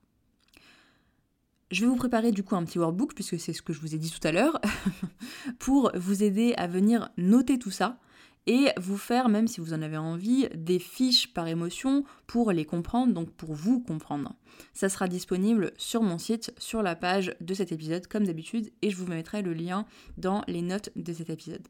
Je 1.69 1.81
vais 1.81 1.87
vous 1.87 1.97
préparer 1.97 2.31
du 2.31 2.43
coup 2.43 2.55
un 2.55 2.63
petit 2.63 2.79
workbook, 2.79 3.13
puisque 3.13 3.39
c'est 3.39 3.51
ce 3.51 3.61
que 3.61 3.73
je 3.73 3.81
vous 3.81 3.93
ai 3.93 3.97
dit 3.97 4.09
tout 4.09 4.25
à 4.25 4.31
l'heure, 4.31 4.61
pour 5.59 5.91
vous 5.95 6.23
aider 6.23 6.53
à 6.55 6.65
venir 6.65 7.09
noter 7.17 7.59
tout 7.59 7.71
ça 7.71 7.99
et 8.45 8.69
vous 8.77 8.97
faire, 8.97 9.27
même 9.27 9.47
si 9.47 9.59
vous 9.59 9.73
en 9.73 9.81
avez 9.81 9.97
envie, 9.97 10.47
des 10.55 10.79
fiches 10.79 11.33
par 11.33 11.47
émotion 11.47 12.05
pour 12.25 12.53
les 12.53 12.63
comprendre, 12.63 13.13
donc 13.13 13.31
pour 13.31 13.53
vous 13.53 13.81
comprendre. 13.81 14.33
Ça 14.73 14.87
sera 14.87 15.09
disponible 15.09 15.73
sur 15.77 16.01
mon 16.01 16.17
site, 16.17 16.53
sur 16.57 16.81
la 16.81 16.95
page 16.95 17.35
de 17.41 17.53
cet 17.53 17.73
épisode, 17.73 18.07
comme 18.07 18.25
d'habitude, 18.25 18.71
et 18.81 18.89
je 18.89 18.95
vous 18.95 19.07
mettrai 19.07 19.41
le 19.41 19.53
lien 19.53 19.85
dans 20.17 20.43
les 20.47 20.61
notes 20.61 20.91
de 20.95 21.11
cet 21.11 21.29
épisode. 21.29 21.67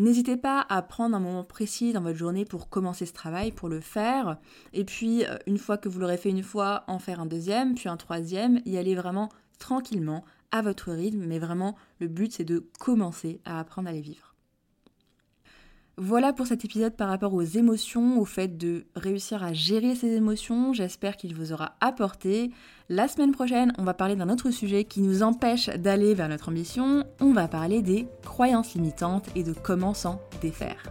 N'hésitez 0.00 0.38
pas 0.38 0.64
à 0.70 0.80
prendre 0.80 1.14
un 1.14 1.20
moment 1.20 1.44
précis 1.44 1.92
dans 1.92 2.00
votre 2.00 2.16
journée 2.16 2.46
pour 2.46 2.70
commencer 2.70 3.04
ce 3.04 3.12
travail, 3.12 3.52
pour 3.52 3.68
le 3.68 3.80
faire. 3.80 4.38
Et 4.72 4.84
puis, 4.84 5.26
euh, 5.26 5.36
une 5.46 5.58
fois 5.58 5.76
que 5.76 5.90
vous 5.90 6.00
l'aurez 6.00 6.16
fait 6.16 6.30
une 6.30 6.42
fois, 6.42 6.84
en 6.86 6.98
faire 6.98 7.20
un 7.20 7.26
deuxième, 7.26 7.74
puis 7.74 7.90
un 7.90 7.98
troisième, 7.98 8.62
y 8.64 8.78
aller 8.78 8.94
vraiment 8.94 9.28
tranquillement, 9.58 10.24
à 10.52 10.62
votre 10.62 10.90
rythme. 10.90 11.26
Mais 11.26 11.38
vraiment, 11.38 11.76
le 12.00 12.08
but, 12.08 12.32
c'est 12.32 12.46
de 12.46 12.64
commencer 12.78 13.42
à 13.44 13.60
apprendre 13.60 13.90
à 13.90 13.92
les 13.92 14.00
vivre. 14.00 14.29
Voilà 16.02 16.32
pour 16.32 16.46
cet 16.46 16.64
épisode 16.64 16.94
par 16.94 17.10
rapport 17.10 17.34
aux 17.34 17.42
émotions, 17.42 18.18
au 18.18 18.24
fait 18.24 18.56
de 18.56 18.86
réussir 18.96 19.44
à 19.44 19.52
gérer 19.52 19.94
ses 19.94 20.14
émotions. 20.14 20.72
J'espère 20.72 21.18
qu'il 21.18 21.34
vous 21.34 21.52
aura 21.52 21.74
apporté. 21.82 22.52
La 22.88 23.06
semaine 23.06 23.32
prochaine, 23.32 23.74
on 23.76 23.84
va 23.84 23.92
parler 23.92 24.16
d'un 24.16 24.30
autre 24.30 24.50
sujet 24.50 24.84
qui 24.84 25.02
nous 25.02 25.22
empêche 25.22 25.68
d'aller 25.68 26.14
vers 26.14 26.30
notre 26.30 26.48
ambition. 26.48 27.04
On 27.20 27.34
va 27.34 27.48
parler 27.48 27.82
des 27.82 28.08
croyances 28.24 28.72
limitantes 28.72 29.26
et 29.36 29.42
de 29.42 29.52
comment 29.52 29.92
s'en 29.92 30.22
défaire. 30.40 30.90